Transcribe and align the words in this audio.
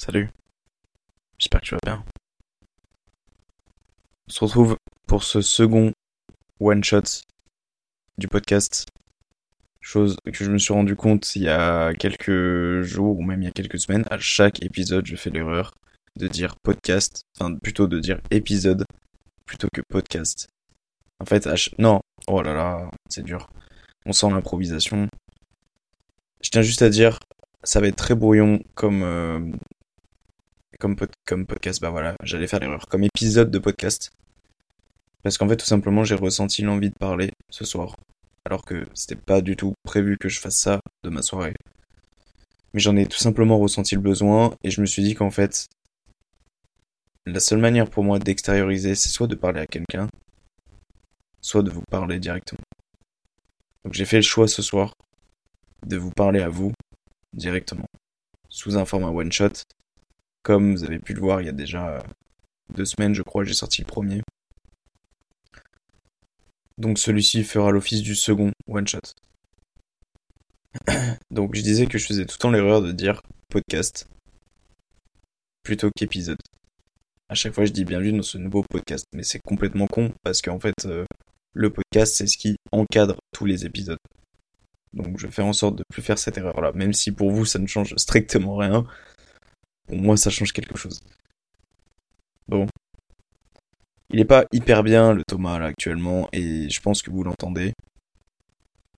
salut. 0.00 0.30
J'espère 1.38 1.60
que 1.60 1.66
tu 1.66 1.74
vas 1.74 1.80
bien. 1.84 2.02
On 4.28 4.32
se 4.32 4.40
retrouve 4.40 4.76
pour 5.06 5.22
ce 5.24 5.42
second 5.42 5.92
one 6.58 6.82
shot 6.82 7.02
du 8.16 8.26
podcast. 8.26 8.86
Chose 9.82 10.16
que 10.24 10.42
je 10.42 10.50
me 10.50 10.56
suis 10.56 10.72
rendu 10.72 10.96
compte 10.96 11.36
il 11.36 11.42
y 11.42 11.50
a 11.50 11.92
quelques 11.92 12.80
jours 12.80 13.18
ou 13.18 13.22
même 13.22 13.42
il 13.42 13.44
y 13.44 13.48
a 13.48 13.52
quelques 13.52 13.78
semaines. 13.78 14.06
À 14.10 14.18
chaque 14.18 14.62
épisode, 14.62 15.04
je 15.04 15.16
fais 15.16 15.28
l'erreur 15.28 15.74
de 16.16 16.28
dire 16.28 16.54
podcast, 16.62 17.20
enfin 17.38 17.54
plutôt 17.54 17.86
de 17.86 18.00
dire 18.00 18.22
épisode 18.30 18.86
plutôt 19.44 19.68
que 19.70 19.82
podcast. 19.86 20.48
En 21.18 21.26
fait, 21.26 21.46
non, 21.78 22.00
oh 22.26 22.40
là 22.40 22.54
là, 22.54 22.90
c'est 23.10 23.22
dur. 23.22 23.50
On 24.06 24.14
sent 24.14 24.30
l'improvisation. 24.30 25.08
Je 26.42 26.48
tiens 26.48 26.62
juste 26.62 26.80
à 26.80 26.88
dire, 26.88 27.18
ça 27.64 27.80
va 27.80 27.88
être 27.88 27.96
très 27.96 28.14
brouillon 28.14 28.62
comme 28.74 29.02
euh, 29.02 29.40
comme 30.80 30.96
pod- 30.96 31.12
comme 31.26 31.46
podcast. 31.46 31.80
Bah 31.80 31.90
voilà, 31.90 32.16
j'allais 32.24 32.48
faire 32.48 32.58
l'erreur. 32.58 32.86
Comme 32.88 33.04
épisode 33.04 33.50
de 33.50 33.58
podcast. 33.60 34.10
Parce 35.22 35.38
qu'en 35.38 35.48
fait, 35.48 35.56
tout 35.56 35.66
simplement, 35.66 36.02
j'ai 36.02 36.14
ressenti 36.16 36.62
l'envie 36.62 36.88
de 36.90 36.94
parler 36.98 37.30
ce 37.50 37.64
soir. 37.64 37.94
Alors 38.46 38.64
que 38.64 38.88
c'était 38.94 39.16
pas 39.20 39.42
du 39.42 39.54
tout 39.54 39.74
prévu 39.84 40.16
que 40.18 40.28
je 40.28 40.40
fasse 40.40 40.56
ça 40.56 40.80
de 41.04 41.10
ma 41.10 41.22
soirée. 41.22 41.54
Mais 42.72 42.80
j'en 42.80 42.96
ai 42.96 43.06
tout 43.06 43.18
simplement 43.18 43.58
ressenti 43.58 43.94
le 43.94 44.00
besoin 44.00 44.54
et 44.64 44.70
je 44.70 44.80
me 44.80 44.86
suis 44.86 45.02
dit 45.02 45.14
qu'en 45.14 45.30
fait, 45.30 45.66
la 47.26 47.40
seule 47.40 47.58
manière 47.58 47.90
pour 47.90 48.02
moi 48.02 48.18
d'extérioriser, 48.18 48.94
c'est 48.94 49.10
soit 49.10 49.26
de 49.26 49.34
parler 49.34 49.60
à 49.60 49.66
quelqu'un, 49.66 50.08
soit 51.42 51.62
de 51.62 51.70
vous 51.70 51.82
parler 51.90 52.18
directement. 52.18 52.64
Donc 53.84 53.92
j'ai 53.94 54.06
fait 54.06 54.16
le 54.16 54.22
choix 54.22 54.48
ce 54.48 54.62
soir 54.62 54.94
de 55.86 55.96
vous 55.96 56.12
parler 56.12 56.40
à 56.40 56.48
vous 56.48 56.72
directement, 57.34 57.86
sous 58.48 58.78
un 58.78 58.84
format 58.84 59.08
one 59.08 59.32
shot. 59.32 59.52
Comme 60.42 60.74
vous 60.74 60.84
avez 60.84 60.98
pu 60.98 61.14
le 61.14 61.20
voir, 61.20 61.40
il 61.42 61.46
y 61.46 61.50
a 61.50 61.52
déjà 61.52 61.96
euh, 61.96 62.00
deux 62.74 62.84
semaines, 62.84 63.14
je 63.14 63.22
crois, 63.22 63.44
j'ai 63.44 63.54
sorti 63.54 63.82
le 63.82 63.86
premier. 63.86 64.22
Donc 66.78 66.98
celui-ci 66.98 67.44
fera 67.44 67.70
l'office 67.70 68.00
du 68.02 68.14
second 68.14 68.52
one 68.66 68.88
shot. 68.88 69.00
Donc 71.30 71.54
je 71.54 71.60
disais 71.60 71.86
que 71.86 71.98
je 71.98 72.06
faisais 72.06 72.24
tout 72.24 72.36
le 72.38 72.38
temps 72.38 72.50
l'erreur 72.50 72.80
de 72.80 72.92
dire 72.92 73.20
podcast 73.50 74.08
plutôt 75.62 75.90
qu'épisode. 75.94 76.38
À 77.28 77.34
chaque 77.34 77.52
fois, 77.52 77.64
je 77.64 77.72
dis 77.72 77.84
bienvenue 77.84 78.12
dans 78.12 78.22
ce 78.22 78.38
nouveau 78.38 78.64
podcast, 78.68 79.04
mais 79.12 79.22
c'est 79.22 79.40
complètement 79.40 79.86
con 79.86 80.12
parce 80.22 80.40
qu'en 80.40 80.58
fait, 80.58 80.86
euh, 80.86 81.04
le 81.52 81.70
podcast, 81.70 82.14
c'est 82.16 82.26
ce 82.26 82.38
qui 82.38 82.56
encadre 82.72 83.16
tous 83.32 83.44
les 83.44 83.66
épisodes. 83.66 83.98
Donc 84.92 85.18
je 85.18 85.28
fais 85.28 85.42
en 85.42 85.52
sorte 85.52 85.76
de 85.76 85.84
plus 85.88 86.02
faire 86.02 86.18
cette 86.18 86.38
erreur-là, 86.38 86.72
même 86.72 86.92
si 86.92 87.12
pour 87.12 87.30
vous 87.30 87.44
ça 87.44 87.58
ne 87.58 87.66
change 87.66 87.94
strictement 87.96 88.56
rien. 88.56 88.86
Pour 89.90 89.98
moi, 89.98 90.16
ça 90.16 90.30
change 90.30 90.52
quelque 90.52 90.78
chose. 90.78 91.02
Bon. 92.46 92.68
Il 94.10 94.20
est 94.20 94.24
pas 94.24 94.44
hyper 94.52 94.84
bien 94.84 95.12
le 95.12 95.24
Thomas 95.26 95.58
là 95.58 95.66
actuellement, 95.66 96.28
et 96.32 96.70
je 96.70 96.80
pense 96.80 97.02
que 97.02 97.10
vous 97.10 97.24
l'entendez. 97.24 97.72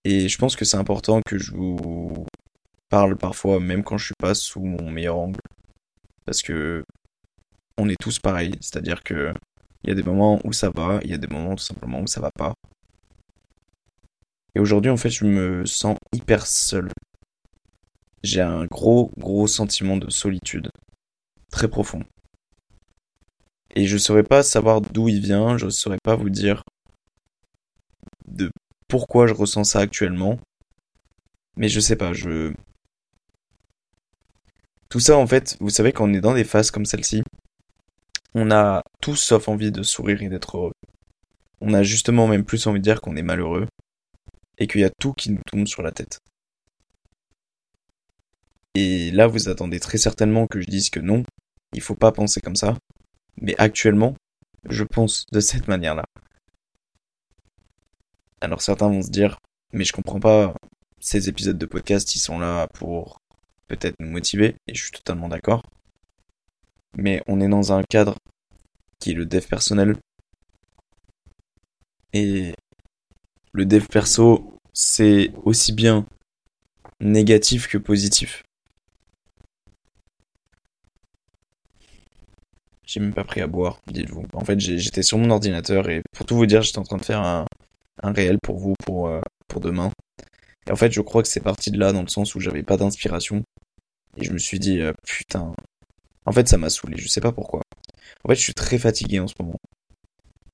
Et 0.05 0.29
je 0.29 0.37
pense 0.37 0.55
que 0.55 0.67
c'est 0.67 0.77
important 0.77 1.23
que 1.25 1.39
je 1.39 1.53
vous 1.53 2.27
parle 2.91 3.17
parfois, 3.17 3.59
même 3.59 3.83
quand 3.83 3.97
je 3.97 4.05
suis 4.05 4.15
pas 4.19 4.35
sous 4.35 4.61
mon 4.61 4.91
meilleur 4.91 5.17
angle. 5.17 5.41
Parce 6.27 6.43
que 6.43 6.85
on 7.79 7.89
est 7.89 7.97
tous 7.99 8.19
pareils, 8.19 8.53
c'est-à-dire 8.61 9.03
que 9.03 9.33
il 9.85 9.89
y 9.89 9.93
a 9.93 9.95
des 9.95 10.03
moments 10.03 10.41
où 10.45 10.53
ça 10.53 10.69
va, 10.69 11.01
il 11.05 11.11
y 11.11 11.15
a 11.15 11.19
des 11.19 11.27
moments 11.27 11.57
tout 11.57 11.65
simplement 11.65 12.03
où 12.03 12.07
ça 12.07 12.21
va 12.21 12.31
pas. 12.33 12.53
Et 14.55 14.61
aujourd'hui, 14.61 14.91
en 14.91 14.99
fait, 14.99 15.09
je 15.09 15.25
me 15.25 15.65
sens 15.65 15.97
hyper 16.13 16.47
seul. 16.47 16.91
J'ai 18.23 18.43
un 18.43 18.67
gros, 18.67 19.11
gros 19.17 19.47
sentiment 19.47 19.97
de 19.97 20.11
solitude. 20.11 20.69
Très 21.53 21.69
profond. 21.69 22.03
Et 23.77 23.87
je 23.87 23.97
saurais 23.99 24.25
pas 24.25 24.43
savoir 24.43 24.81
d'où 24.81 25.09
il 25.09 25.21
vient, 25.21 25.57
je 25.59 25.69
saurais 25.69 26.01
pas 26.03 26.17
vous 26.17 26.31
dire 26.31 26.65
de 28.27 28.51
pourquoi 28.89 29.27
je 29.27 29.35
ressens 29.35 29.65
ça 29.65 29.81
actuellement. 29.81 30.39
Mais 31.57 31.69
je 31.69 31.79
sais 31.79 31.97
pas, 31.97 32.13
je... 32.13 32.53
Tout 34.89 35.01
ça, 35.01 35.17
en 35.17 35.27
fait, 35.27 35.57
vous 35.61 35.71
savez, 35.71 35.93
quand 35.93 36.09
on 36.09 36.15
est 36.15 36.21
dans 36.21 36.35
des 36.35 36.45
phases 36.45 36.71
comme 36.71 36.87
celle-ci, 36.87 37.23
on 38.35 38.51
a 38.51 38.83
tout 39.01 39.17
sauf 39.17 39.49
envie 39.49 39.71
de 39.71 39.83
sourire 39.83 40.23
et 40.23 40.29
d'être 40.29 40.57
heureux. 40.57 40.73
On 41.61 41.75
a 41.75 41.83
justement 41.83 42.27
même 42.27 42.45
plus 42.45 42.67
envie 42.67 42.81
de 42.81 42.85
dire 42.85 43.01
qu'on 43.01 43.17
est 43.17 43.23
malheureux 43.23 43.69
et 44.59 44.67
qu'il 44.67 44.81
y 44.81 44.85
a 44.85 44.91
tout 45.01 45.13
qui 45.13 45.31
nous 45.31 45.43
tombe 45.47 45.67
sur 45.67 45.83
la 45.83 45.93
tête. 45.93 46.19
Et 48.75 49.11
là, 49.11 49.27
vous 49.27 49.51
attendez 49.51 49.81
très 49.81 49.99
certainement 49.99 50.47
que 50.47 50.61
je 50.61 50.67
dise 50.67 50.89
que 50.89 51.01
non, 51.01 51.25
il 51.73 51.81
faut 51.81 51.95
pas 51.95 52.13
penser 52.13 52.41
comme 52.41 52.57
ça. 52.57 52.77
Mais 53.41 53.55
actuellement, 53.59 54.15
je 54.69 54.85
pense 54.85 55.27
de 55.33 55.41
cette 55.41 55.69
manière-là. 55.69 56.05
Alors 58.41 58.63
certains 58.63 58.89
vont 58.89 59.03
se 59.03 59.11
dire, 59.11 59.39
mais 59.73 59.85
je 59.85 59.93
comprends 59.93 60.21
pas, 60.21 60.55
ces 61.01 61.29
épisodes 61.29 61.59
de 61.59 61.67
podcast, 61.67 62.15
ils 62.15 62.21
sont 62.21 62.39
là 62.39 62.67
pour 62.75 63.19
peut-être 63.69 63.97
nous 64.01 64.11
motiver, 64.11 64.57
et 64.67 64.75
je 64.75 64.83
suis 64.83 64.93
totalement 64.93 65.29
d'accord. 65.29 65.63
Mais 66.97 67.23
on 67.27 67.41
est 67.41 67.49
dans 67.49 67.73
un 67.73 67.83
cadre 67.89 68.17
qui 68.99 69.13
est 69.13 69.15
le 69.15 69.27
dev 69.27 69.47
personnel. 69.47 69.97
Et 72.13 72.55
le 73.53 73.65
dev 73.65 73.87
perso, 73.87 74.59
c'est 74.73 75.33
aussi 75.45 75.73
bien 75.73 76.07
négatif 77.01 77.69
que 77.69 77.79
positif. 77.79 78.43
J'ai 82.93 83.01
même 83.01 83.15
pas 83.15 83.25
pris 83.25 83.41
à 83.41 83.47
boire, 83.47 83.81
dites-vous. 83.91 84.27
En 84.35 84.45
fait, 84.45 84.61
j'étais 84.61 85.03
sur 85.03 85.17
mon 85.17 85.31
ordinateur 85.31 85.89
et 85.89 86.03
pour 86.15 86.27
tout 86.27 86.37
vous 86.37 86.45
dire, 86.45 86.61
j'étais 86.61 86.79
en 86.79 86.83
train 86.83 86.99
de 86.99 87.05
faire 87.05 87.23
un, 87.23 87.47
réel 88.03 88.37
pour 88.43 88.59
vous 88.59 88.75
pour, 88.85 89.09
euh, 89.09 89.23
pour 89.49 89.63
demain. 89.63 89.91
Et 90.67 90.73
en 90.73 90.77
fait, 90.77 90.93
je 90.93 91.01
crois 91.01 91.23
que 91.23 91.29
c'est 91.29 91.41
parti 91.41 91.71
de 91.71 91.79
là 91.79 91.93
dans 91.93 92.03
le 92.03 92.09
sens 92.09 92.35
où 92.35 92.41
j'avais 92.41 92.63
pas 92.63 92.77
d'inspiration. 92.77 93.45
Et 94.19 94.25
je 94.25 94.33
me 94.33 94.37
suis 94.37 94.59
dit, 94.59 94.83
euh, 94.83 94.93
putain. 95.07 95.55
En 96.27 96.33
fait, 96.33 96.47
ça 96.49 96.59
m'a 96.59 96.69
saoulé, 96.69 96.99
je 96.99 97.09
sais 97.09 97.23
pas 97.23 97.33
pourquoi. 97.33 97.63
En 98.25 98.29
fait, 98.29 98.35
je 98.35 98.43
suis 98.43 98.53
très 98.53 98.77
fatigué 98.77 99.21
en 99.21 99.27
ce 99.27 99.35
moment. 99.41 99.57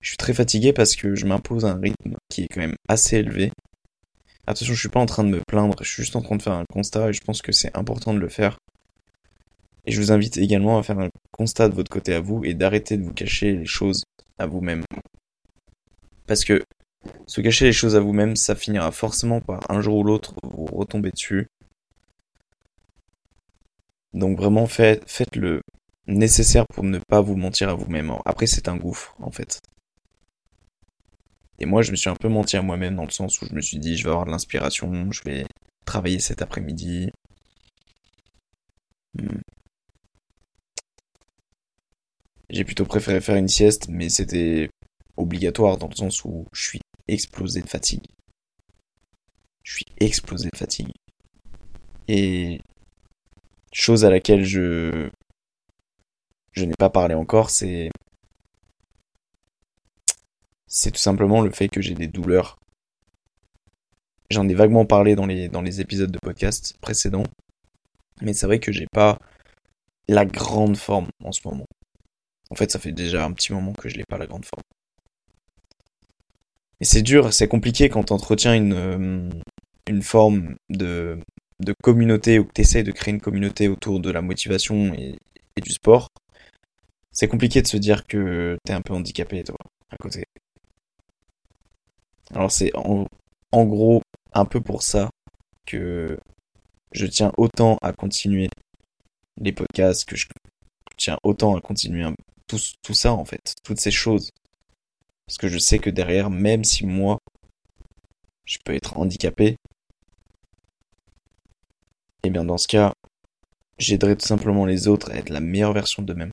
Je 0.00 0.10
suis 0.10 0.16
très 0.16 0.32
fatigué 0.32 0.72
parce 0.72 0.94
que 0.94 1.16
je 1.16 1.27
m'impose 1.27 1.65
un 1.65 1.81
rythme 1.81 2.15
qui 2.28 2.44
est 2.44 2.47
quand 2.47 2.60
même 2.60 2.77
assez 2.88 3.16
élevé. 3.16 3.50
Attention, 4.47 4.75
je 4.75 4.78
suis 4.81 4.88
pas 4.88 5.00
en 5.00 5.06
train 5.06 5.25
de 5.25 5.31
me 5.31 5.41
plaindre, 5.48 5.75
je 5.82 5.91
suis 5.91 6.04
juste 6.04 6.15
en 6.15 6.22
train 6.22 6.37
de 6.37 6.43
faire 6.43 6.53
un 6.53 6.65
constat 6.72 7.09
et 7.09 7.12
je 7.12 7.21
pense 7.21 7.43
que 7.43 7.50
c'est 7.50 7.77
important 7.77 8.15
de 8.15 8.21
le 8.21 8.28
faire. 8.28 8.59
Et 9.88 9.91
je 9.91 10.03
vous 10.03 10.12
invite 10.12 10.37
également 10.37 10.76
à 10.76 10.82
faire 10.82 10.99
un 10.99 11.09
constat 11.32 11.71
de 11.71 11.75
votre 11.75 11.91
côté 11.91 12.12
à 12.12 12.21
vous 12.21 12.44
et 12.44 12.53
d'arrêter 12.53 12.99
de 12.99 13.04
vous 13.04 13.15
cacher 13.15 13.54
les 13.54 13.65
choses 13.65 14.04
à 14.37 14.44
vous-même. 14.44 14.84
Parce 16.26 16.44
que 16.44 16.62
se 17.26 17.41
cacher 17.41 17.65
les 17.65 17.72
choses 17.72 17.97
à 17.97 18.00
vous-même, 18.00 18.37
ça 18.37 18.54
finira 18.54 18.93
forcément 18.93 19.41
par 19.41 19.62
un 19.71 19.81
jour 19.81 19.97
ou 19.97 20.04
l'autre 20.04 20.34
vous 20.43 20.66
retomber 20.66 21.10
dessus. 21.10 21.48
Donc 24.12 24.37
vraiment 24.37 24.66
faites, 24.66 25.10
faites 25.10 25.37
le 25.37 25.62
nécessaire 26.06 26.66
pour 26.66 26.84
ne 26.84 26.98
pas 27.09 27.22
vous 27.22 27.36
mentir 27.36 27.71
à 27.71 27.74
vous-même. 27.74 28.13
Après 28.27 28.47
c'est 28.47 28.68
un 28.68 28.77
gouffre 28.77 29.16
en 29.21 29.30
fait. 29.30 29.59
Et 31.59 31.65
moi 31.65 31.80
je 31.80 31.92
me 31.92 31.97
suis 31.97 32.10
un 32.10 32.16
peu 32.16 32.28
menti 32.28 32.59
à 32.59 32.63
moi-même 32.63 32.95
dans 32.95 33.07
le 33.07 33.10
sens 33.10 33.41
où 33.41 33.47
je 33.47 33.54
me 33.54 33.63
suis 33.63 33.78
dit 33.78 33.97
je 33.97 34.04
vais 34.04 34.10
avoir 34.10 34.27
de 34.27 34.33
l'inspiration, 34.33 35.10
je 35.13 35.22
vais 35.22 35.47
travailler 35.86 36.21
cet 36.21 36.42
après-midi. 36.42 37.10
Hmm. 39.15 39.41
J'ai 42.50 42.65
plutôt 42.65 42.86
préféré 42.86 43.21
faire 43.21 43.36
une 43.36 43.48
sieste, 43.48 43.89
mais 43.89 44.09
c'était 44.09 44.71
obligatoire 45.16 45.77
dans 45.77 45.89
le 45.89 45.95
sens 45.95 46.24
où 46.24 46.47
je 46.53 46.62
suis 46.62 46.80
explosé 47.06 47.60
de 47.60 47.68
fatigue. 47.68 48.04
Je 49.62 49.74
suis 49.74 49.86
explosé 50.00 50.48
de 50.50 50.56
fatigue. 50.56 50.91
Et 52.09 52.60
chose 53.72 54.04
à 54.04 54.10
laquelle 54.10 54.45
je 54.45 55.10
je 56.53 56.65
n'ai 56.65 56.74
pas 56.78 56.91
parlé 56.91 57.15
encore, 57.15 57.50
c'est 57.50 57.91
c'est 60.66 60.91
tout 60.91 60.98
simplement 61.01 61.41
le 61.42 61.51
fait 61.51 61.68
que 61.68 61.83
j'ai 61.83 61.94
des 61.94 62.09
douleurs. 62.09 62.59
J'en 64.30 64.48
ai 64.48 64.54
vaguement 64.54 64.86
parlé 64.86 65.15
dans 65.16 65.27
les 65.27 65.48
dans 65.48 65.62
les 65.62 65.80
épisodes 65.80 66.10
de 66.10 66.18
podcast 66.18 66.77
précédents, 66.80 67.24
mais 68.22 68.33
c'est 68.33 68.47
vrai 68.47 68.59
que 68.59 68.72
j'ai 68.72 68.86
pas 68.92 69.18
la 70.09 70.24
grande 70.24 70.77
forme 70.77 71.09
en 71.22 71.33
ce 71.33 71.47
moment. 71.47 71.66
En 72.50 72.54
fait, 72.54 72.71
ça 72.71 72.78
fait 72.78 72.92
déjà 72.92 73.24
un 73.24 73.33
petit 73.33 73.53
moment 73.53 73.72
que 73.72 73.89
je 73.89 73.97
l'ai 73.97 74.04
pas 74.09 74.18
la 74.18 74.27
grande 74.27 74.45
forme. 74.45 74.62
Et 76.80 76.84
c'est 76.84 77.03
dur, 77.03 77.33
c'est 77.33 77.48
compliqué 77.48 77.89
quand 77.89 78.04
tu 78.04 78.12
entretiens 78.12 78.54
une, 78.54 78.72
euh, 78.72 79.30
une 79.89 80.03
forme 80.03 80.54
de, 80.71 81.18
de 81.60 81.74
communauté 81.83 82.39
ou 82.39 82.45
que 82.45 82.53
tu 82.53 82.83
de 82.83 82.92
créer 82.92 83.15
une 83.15 83.21
communauté 83.21 83.68
autour 83.68 84.00
de 84.00 84.10
la 84.10 84.22
motivation 84.22 84.95
et, 84.95 85.18
du 85.60 85.72
sport. 85.72 86.09
C'est 87.10 87.27
compliqué 87.27 87.62
de 87.62 87.66
se 87.66 87.77
dire 87.77 88.06
que 88.06 88.56
t'es 88.65 88.72
un 88.72 88.80
peu 88.80 88.94
handicapé, 88.94 89.42
toi, 89.42 89.56
à 89.91 89.97
côté. 89.97 90.24
Alors 92.30 92.53
c'est 92.53 92.71
en, 92.77 93.06
en 93.51 93.65
gros 93.65 94.03
un 94.33 94.44
peu 94.44 94.60
pour 94.60 94.83
ça 94.83 95.10
que 95.66 96.16
je 96.92 97.06
tiens 97.06 97.33
autant 97.36 97.77
à 97.83 97.92
continuer 97.92 98.48
les 99.41 99.53
podcasts, 99.53 100.04
que 100.04 100.15
je 100.15 100.27
tiens 100.97 101.18
autant 101.24 101.56
à 101.56 101.60
continuer 101.60 102.04
tout, 102.48 102.95
ça 102.95 103.12
en 103.12 103.24
fait, 103.24 103.54
toutes 103.62 103.80
ces 103.80 103.91
choses. 103.91 104.30
Parce 105.27 105.39
que 105.39 105.48
je 105.48 105.59
sais 105.59 105.78
que 105.78 105.91
derrière, 105.91 106.30
même 106.30 106.65
si 106.65 106.86
moi, 106.86 107.18
je 108.45 108.59
peux 108.65 108.74
être 108.74 108.97
handicapé, 108.98 109.56
et 112.24 112.28
eh 112.28 112.30
bien 112.30 112.45
dans 112.45 112.59
ce 112.59 112.66
cas, 112.66 112.92
j'aiderai 113.78 114.16
tout 114.16 114.27
simplement 114.27 114.66
les 114.66 114.89
autres 114.89 115.10
à 115.10 115.16
être 115.16 115.30
la 115.30 115.41
meilleure 115.41 115.72
version 115.72 116.03
d'eux-mêmes. 116.03 116.33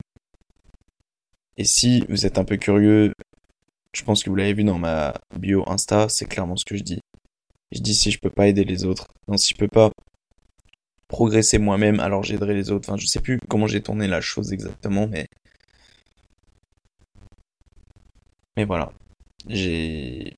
Et 1.57 1.65
si 1.65 2.03
vous 2.09 2.25
êtes 2.25 2.37
un 2.37 2.43
peu 2.43 2.57
curieux, 2.57 3.13
je 3.93 4.03
pense 4.03 4.23
que 4.23 4.29
vous 4.29 4.35
l'avez 4.35 4.53
vu 4.53 4.63
dans 4.63 4.79
ma 4.79 5.13
bio 5.37 5.63
Insta, 5.67 6.09
c'est 6.09 6.25
clairement 6.25 6.57
ce 6.57 6.65
que 6.65 6.75
je 6.75 6.83
dis. 6.83 6.99
Je 7.71 7.81
dis 7.81 7.95
si 7.95 8.11
je 8.11 8.19
peux 8.19 8.29
pas 8.29 8.47
aider 8.47 8.63
les 8.63 8.85
autres, 8.85 9.07
non 9.27 9.37
si 9.37 9.53
je 9.53 9.57
peux 9.57 9.67
pas 9.67 9.91
progresser 11.07 11.59
moi-même, 11.59 11.99
alors 11.99 12.23
j'aiderai 12.23 12.53
les 12.53 12.71
autres. 12.71 12.89
Enfin, 12.89 12.97
je 12.97 13.05
sais 13.05 13.21
plus 13.21 13.39
comment 13.49 13.67
j'ai 13.67 13.81
tourné 13.81 14.07
la 14.07 14.21
chose 14.21 14.51
exactement, 14.53 15.07
mais 15.07 15.27
mais 18.57 18.65
voilà, 18.65 18.91
j'ai 19.47 20.35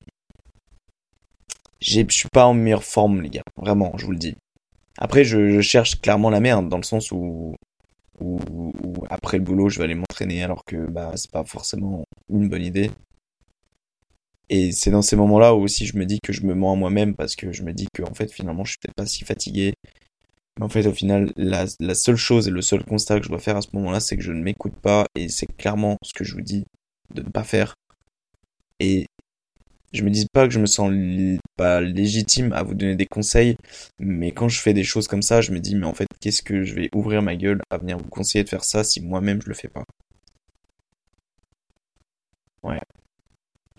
je 1.80 2.06
suis 2.10 2.30
pas 2.30 2.46
en 2.46 2.54
meilleure 2.54 2.84
forme 2.84 3.22
les 3.22 3.30
gars, 3.30 3.44
vraiment, 3.56 3.94
je 3.98 4.06
vous 4.06 4.12
le 4.12 4.18
dis. 4.18 4.36
Après, 4.98 5.24
je, 5.24 5.62
cherche 5.62 6.02
clairement 6.02 6.30
la 6.30 6.40
merde 6.40 6.70
dans 6.70 6.78
le 6.78 6.84
sens 6.84 7.12
où 7.12 7.56
ou, 8.20 8.72
après 9.12 9.38
le 9.38 9.44
boulot 9.44 9.70
je 9.70 9.78
vais 9.78 9.84
aller 9.84 9.94
m'entraîner 9.94 10.44
alors 10.44 10.66
que 10.66 10.90
bah 10.90 11.12
c'est 11.16 11.30
pas 11.30 11.44
forcément 11.44 12.04
une 12.30 12.50
bonne 12.50 12.64
idée. 12.64 12.90
Et 14.50 14.72
c'est 14.72 14.92
dans 14.92 15.02
ces 15.02 15.16
moments-là 15.18 15.54
où 15.54 15.62
aussi 15.62 15.86
je 15.86 15.98
me 15.98 16.06
dis 16.06 16.20
que 16.24 16.34
je 16.34 16.42
me 16.44 16.56
mens 16.56 16.74
à 16.74 16.76
moi-même 16.76 17.16
parce 17.16 17.36
que 17.36 17.52
je 17.52 17.64
me 17.64 17.74
dis 17.74 17.88
que 17.94 18.04
en 18.04 18.14
fait 18.14 18.32
finalement 18.32 18.64
je 18.64 18.72
suis 18.72 18.78
peut-être 18.82 18.96
pas 18.96 19.06
si 19.06 19.24
fatigué. 19.24 19.74
Mais 20.58 20.66
en 20.66 20.70
fait 20.70 20.88
au 20.88 20.94
final 20.94 21.32
la, 21.36 21.66
la 21.80 21.96
seule 21.96 22.16
chose 22.16 22.48
et 22.48 22.52
le 22.52 22.62
seul 22.62 22.84
constat 22.84 23.20
que 23.20 23.26
je 23.26 23.30
dois 23.30 23.40
faire 23.40 23.58
à 23.58 23.62
ce 23.62 23.70
moment-là 23.74 24.00
c'est 24.00 24.18
que 24.18 24.24
je 24.24 24.32
ne 24.32 24.42
m'écoute 24.42 24.76
pas 24.82 25.06
et 25.16 25.30
c'est 25.30 25.48
clairement 25.58 25.98
ce 26.04 26.14
que 26.14 26.24
je 26.24 26.34
vous 26.34 26.42
dis 26.42 26.66
de 27.14 27.22
ne 27.22 27.30
pas 27.30 27.44
faire. 27.44 27.76
Et 28.80 29.08
je 29.94 30.04
me 30.04 30.10
dis 30.10 30.28
pas 30.32 30.48
que 30.48 30.54
je 30.54 30.60
me 30.60 30.66
sens 30.66 30.92
pas 31.56 31.82
légitime 31.82 32.54
à 32.54 32.64
vous 32.64 32.76
donner 32.76 32.96
des 32.96 33.06
conseils, 33.08 33.58
mais 34.00 34.32
quand 34.32 34.50
je 34.50 34.60
fais 34.62 34.74
des 34.74 34.84
choses 34.84 35.08
comme 35.08 35.22
ça, 35.22 35.42
je 35.42 35.52
me 35.52 35.60
dis, 35.60 35.76
mais 35.76 35.86
en 35.86 35.94
fait, 35.94 36.08
qu'est-ce 36.20 36.42
que 36.44 36.64
je 36.64 36.76
vais 36.76 36.90
ouvrir 36.94 37.22
ma 37.22 37.36
gueule 37.36 37.62
à 37.70 37.78
venir 37.78 37.98
vous 37.98 38.10
conseiller 38.10 38.44
de 38.44 38.50
faire 38.50 38.64
ça 38.64 38.84
si 38.84 39.02
moi-même 39.02 39.42
je 39.42 39.48
le 39.50 39.56
fais 39.56 39.70
pas? 39.70 39.84
Ouais. 42.64 42.82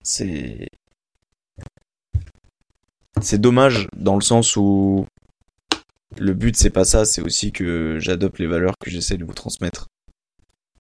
C'est. 0.03 0.69
C'est 3.23 3.41
dommage 3.41 3.89
dans 3.97 4.15
le 4.17 4.21
sens 4.23 4.57
où 4.57 5.07
le 6.19 6.35
but 6.35 6.57
c'est 6.57 6.71
pas 6.71 6.85
ça, 6.85 7.05
c'est 7.05 7.23
aussi 7.23 7.53
que 7.53 7.99
j'adopte 8.01 8.39
les 8.39 8.47
valeurs 8.47 8.75
que 8.81 8.91
j'essaie 8.91 9.17
de 9.17 9.25
vous 9.25 9.35
transmettre. 9.35 9.87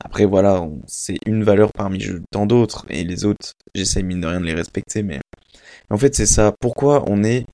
Après 0.00 0.25
voilà, 0.27 0.65
c'est 0.87 1.17
une 1.27 1.43
valeur 1.43 1.73
parmi 1.73 2.05
tant 2.31 2.47
d'autres, 2.47 2.87
et 2.89 3.05
les 3.05 3.25
autres, 3.25 3.53
j'essaie 3.75 4.03
mine 4.03 4.21
de 4.21 4.27
rien 4.27 4.41
de 4.41 4.47
les 4.47 4.55
respecter, 4.55 5.03
mais 5.03 5.21
en 5.91 5.99
fait 5.99 6.15
c'est 6.15 6.27
ça. 6.27 6.53
Pourquoi 6.61 7.05
on 7.09 7.25
est 7.25 7.47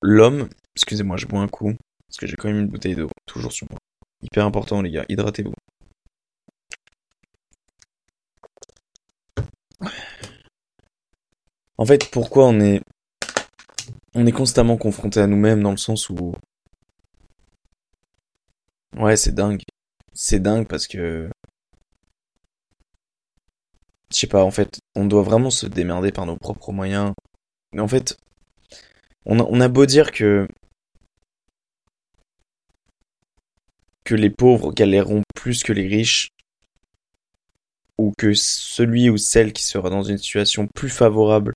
l'homme 0.00 0.48
Excusez-moi, 0.76 1.16
je 1.18 1.26
bois 1.26 1.40
un 1.40 1.48
coup, 1.48 1.74
parce 2.08 2.18
que 2.18 2.26
j'ai 2.26 2.36
quand 2.36 2.48
même 2.48 2.60
une 2.60 2.68
bouteille 2.68 2.94
d'eau, 2.96 3.10
toujours 3.26 3.52
sur 3.52 3.66
moi. 3.70 3.78
Hyper 4.22 4.46
important 4.46 4.80
les 4.82 4.90
gars, 4.90 5.04
hydratez-vous. 5.08 5.52
En 11.76 11.84
fait, 11.84 12.10
pourquoi 12.10 12.46
on 12.46 12.60
est 12.60 12.80
on 14.14 14.26
est 14.26 14.32
constamment 14.32 14.76
confronté 14.76 15.20
à 15.20 15.26
nous-mêmes 15.26 15.62
dans 15.62 15.70
le 15.70 15.76
sens 15.76 16.08
où 16.10 16.34
ouais, 18.98 19.16
c'est 19.16 19.34
dingue 19.34 19.62
c'est 20.14 20.40
dingue 20.40 20.66
parce 20.66 20.86
que 20.86 21.30
je 24.10 24.16
sais 24.16 24.26
pas 24.26 24.44
en 24.44 24.50
fait 24.50 24.80
on 24.94 25.06
doit 25.06 25.22
vraiment 25.22 25.50
se 25.50 25.66
démerder 25.66 26.12
par 26.12 26.26
nos 26.26 26.36
propres 26.36 26.72
moyens. 26.72 27.12
Mais 27.72 27.80
en 27.80 27.88
fait 27.88 28.16
on 29.24 29.60
a, 29.60 29.68
beau 29.68 29.86
dire 29.86 30.10
que 30.10 30.48
que 34.04 34.14
les 34.14 34.30
pauvres 34.30 34.72
galéreront 34.72 35.22
plus 35.34 35.62
que 35.62 35.72
les 35.72 35.86
riches 35.86 36.30
ou 37.98 38.12
que 38.18 38.34
celui 38.34 39.10
ou 39.10 39.16
celle 39.16 39.52
qui 39.52 39.62
sera 39.62 39.90
dans 39.90 40.02
une 40.02 40.18
situation 40.18 40.66
plus 40.66 40.90
favorable 40.90 41.52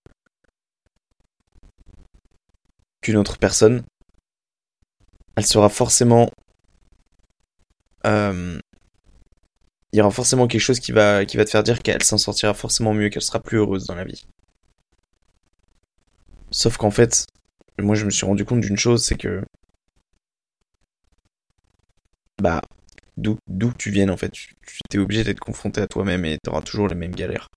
qu'une 3.02 3.16
autre 3.16 3.36
personne 3.36 3.82
elle 5.36 5.46
sera 5.46 5.68
forcément 5.68 6.30
euh, 8.06 8.58
il 9.92 9.98
y 9.98 10.02
aura 10.02 10.10
forcément 10.10 10.46
quelque 10.46 10.60
chose 10.60 10.80
qui 10.80 10.92
va, 10.92 11.24
qui 11.24 11.36
va 11.36 11.44
te 11.44 11.50
faire 11.50 11.62
dire 11.62 11.80
qu'elle 11.82 12.02
s'en 12.02 12.18
sortira 12.18 12.54
forcément 12.54 12.94
mieux, 12.94 13.08
qu'elle 13.08 13.22
sera 13.22 13.40
plus 13.40 13.58
heureuse 13.58 13.86
dans 13.86 13.94
la 13.94 14.04
vie. 14.04 14.26
Sauf 16.50 16.76
qu'en 16.76 16.90
fait, 16.90 17.26
moi 17.78 17.94
je 17.94 18.04
me 18.04 18.10
suis 18.10 18.26
rendu 18.26 18.44
compte 18.44 18.60
d'une 18.60 18.76
chose, 18.76 19.04
c'est 19.04 19.16
que 19.16 19.42
bah 22.42 22.60
d'où 23.16 23.38
tu 23.78 23.90
viennes 23.90 24.10
en 24.10 24.16
fait, 24.16 24.30
tu 24.30 24.54
t'es 24.90 24.98
obligé 24.98 25.24
d'être 25.24 25.40
confronté 25.40 25.80
à 25.80 25.86
toi-même 25.86 26.24
et 26.24 26.38
t'auras 26.42 26.62
toujours 26.62 26.88
les 26.88 26.94
mêmes 26.94 27.14
galères. 27.14 27.48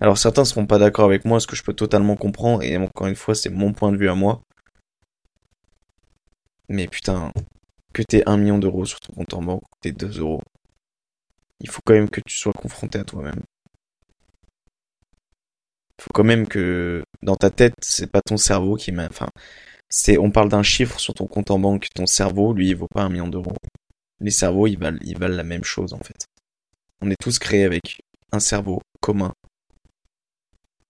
Alors 0.00 0.18
certains 0.18 0.44
seront 0.44 0.66
pas 0.66 0.78
d'accord 0.78 1.04
avec 1.04 1.24
moi, 1.24 1.40
ce 1.40 1.46
que 1.46 1.56
je 1.56 1.62
peux 1.62 1.74
totalement 1.74 2.16
comprendre 2.16 2.62
et 2.62 2.76
encore 2.76 3.06
une 3.06 3.16
fois 3.16 3.34
c'est 3.34 3.50
mon 3.50 3.72
point 3.72 3.92
de 3.92 3.96
vue 3.96 4.08
à 4.08 4.14
moi. 4.14 4.42
Mais 6.68 6.86
putain, 6.86 7.32
que 7.92 8.02
t'aies 8.02 8.28
un 8.28 8.36
million 8.36 8.58
d'euros 8.58 8.84
sur 8.84 9.00
ton 9.00 9.12
compte 9.12 9.34
en 9.34 9.42
banque, 9.42 9.62
que 9.62 9.78
t'aies 9.80 9.92
2 9.92 10.20
euros, 10.20 10.42
il 11.60 11.68
faut 11.68 11.80
quand 11.84 11.94
même 11.94 12.10
que 12.10 12.20
tu 12.26 12.36
sois 12.36 12.52
confronté 12.52 12.98
à 12.98 13.04
toi-même. 13.04 13.42
Il 15.98 16.02
faut 16.04 16.10
quand 16.14 16.24
même 16.24 16.46
que 16.46 17.02
dans 17.22 17.34
ta 17.34 17.50
tête, 17.50 17.74
c'est 17.82 18.10
pas 18.10 18.20
ton 18.22 18.36
cerveau 18.36 18.76
qui 18.76 18.92
met. 18.92 19.06
Enfin, 19.06 19.28
c'est, 19.88 20.18
on 20.18 20.30
parle 20.30 20.48
d'un 20.48 20.62
chiffre 20.62 21.00
sur 21.00 21.14
ton 21.14 21.26
compte 21.26 21.50
en 21.50 21.58
banque. 21.58 21.88
Ton 21.94 22.06
cerveau, 22.06 22.52
lui, 22.52 22.68
il 22.68 22.76
vaut 22.76 22.86
pas 22.88 23.02
un 23.02 23.08
million 23.08 23.26
d'euros. 23.26 23.56
Les 24.20 24.30
cerveaux, 24.30 24.66
ils 24.66 24.78
valent, 24.78 24.98
ils 25.02 25.18
valent 25.18 25.36
la 25.36 25.42
même 25.42 25.64
chose 25.64 25.92
en 25.94 25.98
fait. 25.98 26.26
On 27.00 27.10
est 27.10 27.20
tous 27.20 27.38
créés 27.38 27.64
avec 27.64 28.00
un 28.32 28.40
cerveau 28.40 28.80
commun 29.00 29.32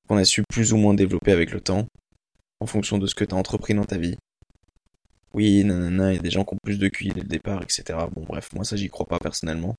qu'on 0.08 0.16
a 0.16 0.24
su 0.24 0.42
plus 0.48 0.72
ou 0.72 0.78
moins 0.78 0.94
développer 0.94 1.32
avec 1.32 1.52
le 1.52 1.60
temps, 1.60 1.86
en 2.60 2.66
fonction 2.66 2.98
de 2.98 3.06
ce 3.06 3.14
que 3.14 3.24
tu 3.24 3.34
as 3.34 3.38
entrepris 3.38 3.74
dans 3.74 3.84
ta 3.84 3.98
vie, 3.98 4.16
oui, 5.34 5.64
nanana, 5.64 6.12
il 6.12 6.16
y 6.16 6.18
a 6.18 6.22
des 6.22 6.30
gens 6.30 6.44
qui 6.44 6.54
ont 6.54 6.58
plus 6.62 6.78
de 6.78 6.88
QI 6.88 7.10
dès 7.10 7.20
le 7.20 7.28
départ, 7.28 7.62
etc. 7.62 7.98
Bon, 8.14 8.24
bref, 8.24 8.50
moi 8.54 8.64
ça 8.64 8.76
j'y 8.76 8.88
crois 8.88 9.06
pas 9.06 9.18
personnellement. 9.18 9.74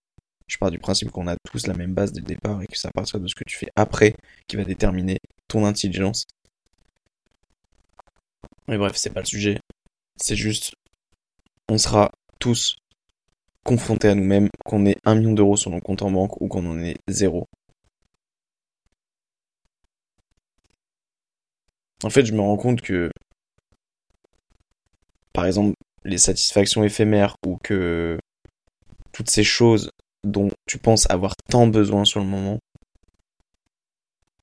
Je 0.47 0.57
pars 0.57 0.71
du 0.71 0.79
principe 0.79 1.11
qu'on 1.11 1.27
a 1.27 1.35
tous 1.51 1.67
la 1.67 1.73
même 1.75 1.93
base 1.93 2.11
dès 2.11 2.21
le 2.21 2.25
départ 2.25 2.61
et 2.61 2.67
que 2.67 2.77
c'est 2.77 2.87
à 2.87 2.91
partir 2.91 3.19
de 3.19 3.27
ce 3.27 3.35
que 3.35 3.43
tu 3.45 3.55
fais 3.57 3.69
après 3.75 4.15
qui 4.47 4.55
va 4.55 4.63
déterminer 4.63 5.17
ton 5.47 5.65
intelligence. 5.65 6.25
Mais 8.67 8.77
bref, 8.77 8.95
c'est 8.95 9.11
pas 9.11 9.21
le 9.21 9.25
sujet. 9.25 9.59
C'est 10.17 10.35
juste, 10.35 10.73
on 11.69 11.77
sera 11.77 12.11
tous 12.39 12.77
confrontés 13.63 14.07
à 14.09 14.15
nous-mêmes, 14.15 14.49
qu'on 14.65 14.85
ait 14.85 14.97
un 15.05 15.15
million 15.15 15.33
d'euros 15.33 15.57
sur 15.57 15.71
nos 15.71 15.81
comptes 15.81 16.01
en 16.01 16.11
banque 16.11 16.39
ou 16.41 16.47
qu'on 16.47 16.65
en 16.65 16.79
ait 16.79 16.97
zéro. 17.07 17.47
En 22.03 22.09
fait, 22.09 22.25
je 22.25 22.33
me 22.33 22.41
rends 22.41 22.57
compte 22.57 22.81
que 22.81 23.11
par 25.33 25.45
exemple 25.45 25.73
les 26.05 26.17
satisfactions 26.17 26.83
éphémères 26.83 27.35
ou 27.45 27.57
que 27.63 28.17
toutes 29.11 29.29
ces 29.29 29.43
choses 29.43 29.91
dont 30.23 30.49
tu 30.65 30.77
penses 30.77 31.09
avoir 31.09 31.35
tant 31.49 31.67
besoin 31.67 32.05
sur 32.05 32.19
le 32.19 32.25
moment, 32.25 32.59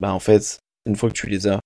bah 0.01 0.13
en 0.13 0.21
fait, 0.21 0.59
une 0.87 0.97
fois 0.97 1.09
que 1.11 1.15
tu 1.15 1.27
les 1.29 1.47
as, 1.47 1.61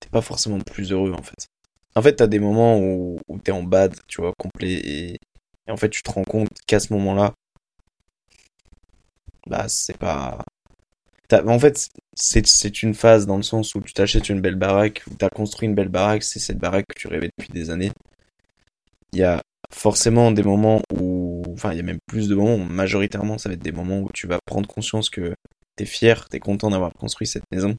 t'es 0.00 0.08
pas 0.08 0.22
forcément 0.22 0.60
plus 0.60 0.92
heureux 0.92 1.12
en 1.12 1.22
fait. 1.22 1.46
En 1.94 2.02
fait, 2.02 2.16
t'as 2.16 2.26
des 2.26 2.38
moments 2.38 2.78
où, 2.78 3.18
t'es 3.42 3.52
en 3.52 3.62
bad, 3.62 3.94
tu 4.06 4.20
vois, 4.20 4.32
complet, 4.38 4.72
et, 4.72 5.18
et 5.66 5.70
en 5.70 5.76
fait, 5.76 5.88
tu 5.90 6.02
te 6.02 6.10
rends 6.10 6.24
compte 6.24 6.50
qu'à 6.66 6.80
ce 6.80 6.92
moment-là, 6.92 7.32
bah 9.46 9.68
c'est 9.68 9.96
pas 9.96 10.44
en 11.32 11.58
fait, 11.58 11.88
c'est 12.14 12.82
une 12.82 12.94
phase 12.94 13.26
dans 13.26 13.36
le 13.36 13.42
sens 13.42 13.74
où 13.74 13.80
tu 13.80 13.92
t'achètes 13.92 14.28
une 14.28 14.40
belle 14.40 14.54
baraque, 14.56 15.02
où 15.10 15.14
tu 15.16 15.24
as 15.24 15.30
construit 15.30 15.68
une 15.68 15.74
belle 15.74 15.88
baraque, 15.88 16.22
c'est 16.22 16.38
cette 16.38 16.58
baraque 16.58 16.86
que 16.88 16.98
tu 16.98 17.08
rêvais 17.08 17.30
depuis 17.36 17.52
des 17.52 17.70
années. 17.70 17.92
Il 19.12 19.18
y 19.18 19.22
a 19.24 19.42
forcément 19.72 20.30
des 20.30 20.42
moments 20.42 20.82
où, 20.94 21.42
enfin, 21.52 21.72
il 21.72 21.76
y 21.76 21.80
a 21.80 21.82
même 21.82 21.98
plus 22.06 22.28
de 22.28 22.34
moments, 22.34 22.58
majoritairement, 22.58 23.38
ça 23.38 23.48
va 23.48 23.54
être 23.54 23.62
des 23.62 23.72
moments 23.72 24.00
où 24.00 24.10
tu 24.12 24.26
vas 24.26 24.38
prendre 24.46 24.68
conscience 24.68 25.10
que 25.10 25.34
t'es 25.76 25.86
fier, 25.86 26.28
t'es 26.28 26.40
content 26.40 26.70
d'avoir 26.70 26.92
construit 26.92 27.26
cette 27.26 27.44
maison. 27.52 27.76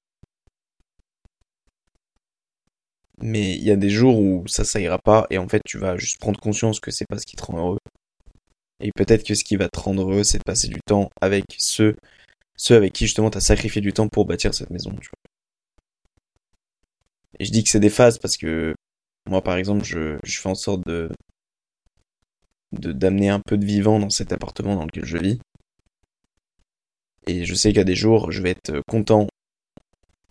Mais 3.20 3.56
il 3.56 3.64
y 3.64 3.72
a 3.72 3.76
des 3.76 3.90
jours 3.90 4.20
où 4.20 4.48
ça, 4.48 4.64
ça 4.64 4.80
ira 4.80 5.00
pas, 5.00 5.26
et 5.30 5.38
en 5.38 5.48
fait, 5.48 5.62
tu 5.66 5.78
vas 5.78 5.98
juste 5.98 6.20
prendre 6.20 6.40
conscience 6.40 6.80
que 6.80 6.92
c'est 6.92 7.08
pas 7.08 7.18
ce 7.18 7.26
qui 7.26 7.36
te 7.36 7.44
rend 7.44 7.58
heureux. 7.58 7.80
Et 8.80 8.92
peut-être 8.96 9.24
que 9.24 9.34
ce 9.34 9.44
qui 9.44 9.56
va 9.56 9.70
te 9.70 9.80
rendre 9.80 10.04
heureux, 10.04 10.24
c'est 10.24 10.38
de 10.38 10.44
passer 10.44 10.68
du 10.68 10.80
temps 10.86 11.10
avec 11.22 11.46
ceux, 11.58 11.96
ceux 12.58 12.76
avec 12.76 12.94
qui 12.94 13.06
justement 13.06 13.30
t'as 13.30 13.40
sacrifié 13.40 13.82
du 13.82 13.94
temps 13.94 14.10
pour 14.10 14.26
bâtir 14.26 14.54
cette 14.54 14.70
maison, 14.72 14.92
tu 14.92 15.10
vois. 15.10 15.32
Et 17.40 17.46
je 17.46 17.52
dis 17.52 17.64
que 17.64 17.70
c'est 17.70 17.80
des 17.80 17.90
phases 17.90 18.18
parce 18.18 18.38
que 18.38 18.76
moi, 19.30 19.42
par 19.44 19.58
exemple, 19.58 19.84
je, 19.84 20.18
je 20.24 20.40
fais 20.40 20.50
en 20.50 20.56
sorte 20.56 20.86
de, 20.88 21.10
d'amener 22.72 23.30
un 23.30 23.40
peu 23.40 23.58
de 23.58 23.66
vivant 23.66 24.00
dans 24.00 24.10
cet 24.10 24.32
appartement 24.32 24.76
dans 24.76 24.86
lequel 24.86 25.06
je 25.06 25.18
vis. 25.18 25.40
Et 27.28 27.46
je 27.46 27.54
sais 27.54 27.70
qu'il 27.70 27.78
y 27.78 27.82
a 27.82 27.84
des 27.84 27.96
jours, 27.96 28.32
je 28.32 28.42
vais 28.42 28.52
être 28.52 28.82
content 28.88 29.28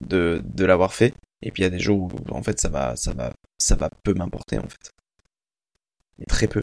de, 0.00 0.42
de 0.44 0.64
l'avoir 0.64 0.94
fait. 0.94 1.14
Et 1.42 1.50
puis 1.50 1.62
il 1.62 1.64
y 1.64 1.68
a 1.68 1.70
des 1.70 1.78
jours 1.78 2.10
où 2.12 2.34
en 2.34 2.42
fait 2.42 2.58
ça 2.58 2.68
va 2.68 2.96
ça 2.96 3.12
va 3.12 3.32
ça 3.58 3.76
va 3.76 3.90
peu 4.02 4.14
m'importer 4.14 4.58
en 4.58 4.68
fait. 4.68 4.90
Mais 6.18 6.26
très 6.26 6.46
peu. 6.48 6.60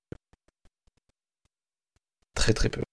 Très 2.35 2.53
très 2.53 2.69
peu. 2.69 2.83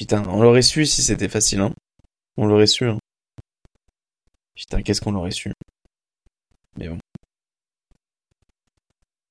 Putain, 0.00 0.22
on 0.28 0.40
l'aurait 0.40 0.62
su 0.62 0.86
si 0.86 1.02
c'était 1.02 1.28
facile, 1.28 1.60
hein. 1.60 1.74
On 2.38 2.46
l'aurait 2.46 2.66
su, 2.66 2.86
hein. 2.86 2.96
Putain, 4.54 4.80
qu'est-ce 4.80 5.02
qu'on 5.02 5.12
l'aurait 5.12 5.30
su. 5.30 5.52
Mais 6.78 6.88
bon. 6.88 6.98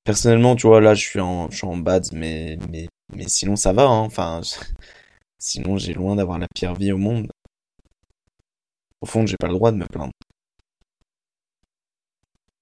Personnellement, 0.04 0.54
tu 0.54 0.68
vois, 0.68 0.80
là, 0.80 0.94
je 0.94 1.04
suis 1.04 1.18
en, 1.18 1.50
je 1.50 1.56
suis 1.56 1.66
en 1.66 1.76
bad, 1.76 2.06
mais, 2.12 2.56
mais, 2.68 2.86
mais 3.12 3.26
sinon, 3.26 3.56
ça 3.56 3.72
va, 3.72 3.82
hein. 3.82 4.02
Enfin, 4.02 4.42
sinon, 5.40 5.76
j'ai 5.76 5.92
loin 5.92 6.14
d'avoir 6.14 6.38
la 6.38 6.46
pire 6.54 6.76
vie 6.76 6.92
au 6.92 6.98
monde. 6.98 7.32
Au 9.00 9.06
fond, 9.06 9.26
j'ai 9.26 9.36
pas 9.40 9.48
le 9.48 9.54
droit 9.54 9.72
de 9.72 9.76
me 9.76 9.86
plaindre. 9.86 10.12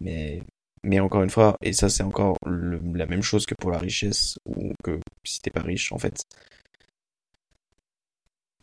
Mais, 0.01 0.43
mais 0.83 0.99
encore 0.99 1.25
une 1.25 1.29
fois, 1.29 1.59
et 1.61 1.75
ça, 1.75 1.91
c'est 1.91 2.05
encore 2.05 2.39
la 2.47 3.05
même 3.05 3.23
chose 3.23 3.45
que 3.45 3.55
pour 3.55 3.71
la 3.71 3.79
richesse, 3.79 4.39
ou 4.47 4.73
que 4.83 4.99
si 5.25 5.41
t'es 5.41 5.51
pas 5.51 5.61
riche, 5.61 5.93
en 5.93 5.99
fait, 5.99 6.23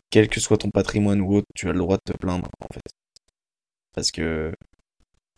quel 0.09 0.29
que 0.29 0.39
soit 0.39 0.57
ton 0.57 0.71
patrimoine 0.71 1.21
ou 1.21 1.35
autre, 1.35 1.47
tu 1.55 1.69
as 1.69 1.73
le 1.73 1.79
droit 1.79 1.97
de 1.97 2.13
te 2.13 2.17
plaindre, 2.17 2.49
en 2.61 2.73
fait. 2.73 2.81
Parce 3.93 4.11
que 4.11 4.53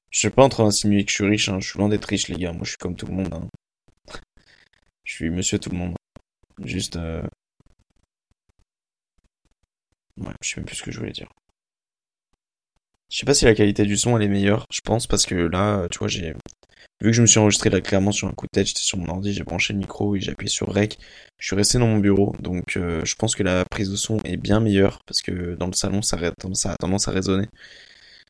je 0.09 0.19
suis 0.19 0.29
pas 0.29 0.43
en 0.43 0.49
train 0.49 0.65
d'insinuer 0.65 1.05
que 1.05 1.11
je 1.11 1.15
suis 1.15 1.25
riche, 1.25 1.49
hein. 1.49 1.59
Je 1.59 1.69
suis 1.69 1.79
loin 1.79 1.89
d'être 1.89 2.05
riche, 2.05 2.27
les 2.27 2.37
gars. 2.37 2.53
Moi, 2.53 2.63
je 2.63 2.69
suis 2.69 2.77
comme 2.77 2.95
tout 2.95 3.07
le 3.07 3.13
monde, 3.13 3.33
hein. 3.33 3.47
Je 5.03 5.13
suis 5.13 5.29
monsieur 5.29 5.59
tout 5.59 5.69
le 5.69 5.77
monde. 5.77 5.95
Juste, 6.63 6.95
euh... 6.97 7.23
ouais, 10.17 10.33
je 10.41 10.49
sais 10.49 10.55
même 10.57 10.65
plus 10.65 10.75
ce 10.75 10.83
que 10.83 10.91
je 10.91 10.99
voulais 10.99 11.11
dire. 11.11 11.29
Je 13.09 13.17
sais 13.17 13.25
pas 13.25 13.33
si 13.33 13.45
la 13.45 13.55
qualité 13.55 13.85
du 13.85 13.95
son 13.97 14.17
elle 14.17 14.23
est 14.23 14.27
meilleure, 14.27 14.65
je 14.71 14.81
pense, 14.81 15.07
parce 15.07 15.25
que 15.25 15.35
là, 15.35 15.87
tu 15.89 15.99
vois, 15.99 16.07
j'ai 16.07 16.33
vu 17.01 17.09
que 17.09 17.13
je 17.13 17.21
me 17.21 17.27
suis 17.27 17.39
enregistré 17.39 17.69
là 17.69 17.81
clairement 17.81 18.11
sur 18.11 18.27
un 18.27 18.31
coup 18.31 18.45
de 18.47 18.51
tête, 18.51 18.67
j'étais 18.67 18.81
sur 18.81 18.97
mon 18.97 19.07
ordi, 19.09 19.33
j'ai 19.33 19.43
branché 19.43 19.73
le 19.73 19.79
micro 19.79 20.15
et 20.15 20.19
j'ai 20.19 20.31
appuyé 20.31 20.49
sur 20.49 20.67
Rec. 20.73 20.97
Je 21.37 21.47
suis 21.47 21.55
resté 21.55 21.77
dans 21.77 21.87
mon 21.87 21.99
bureau, 21.99 22.35
donc 22.39 22.77
euh, 22.77 23.01
je 23.05 23.15
pense 23.15 23.35
que 23.35 23.43
la 23.43 23.65
prise 23.65 23.89
de 23.89 23.95
son 23.95 24.19
est 24.23 24.37
bien 24.37 24.59
meilleure, 24.59 25.03
parce 25.05 25.21
que 25.21 25.55
dans 25.55 25.67
le 25.67 25.73
salon, 25.73 26.01
ça, 26.01 26.17
a 26.17 26.31
tendance 26.31 27.07
à 27.07 27.11
résonner. 27.11 27.47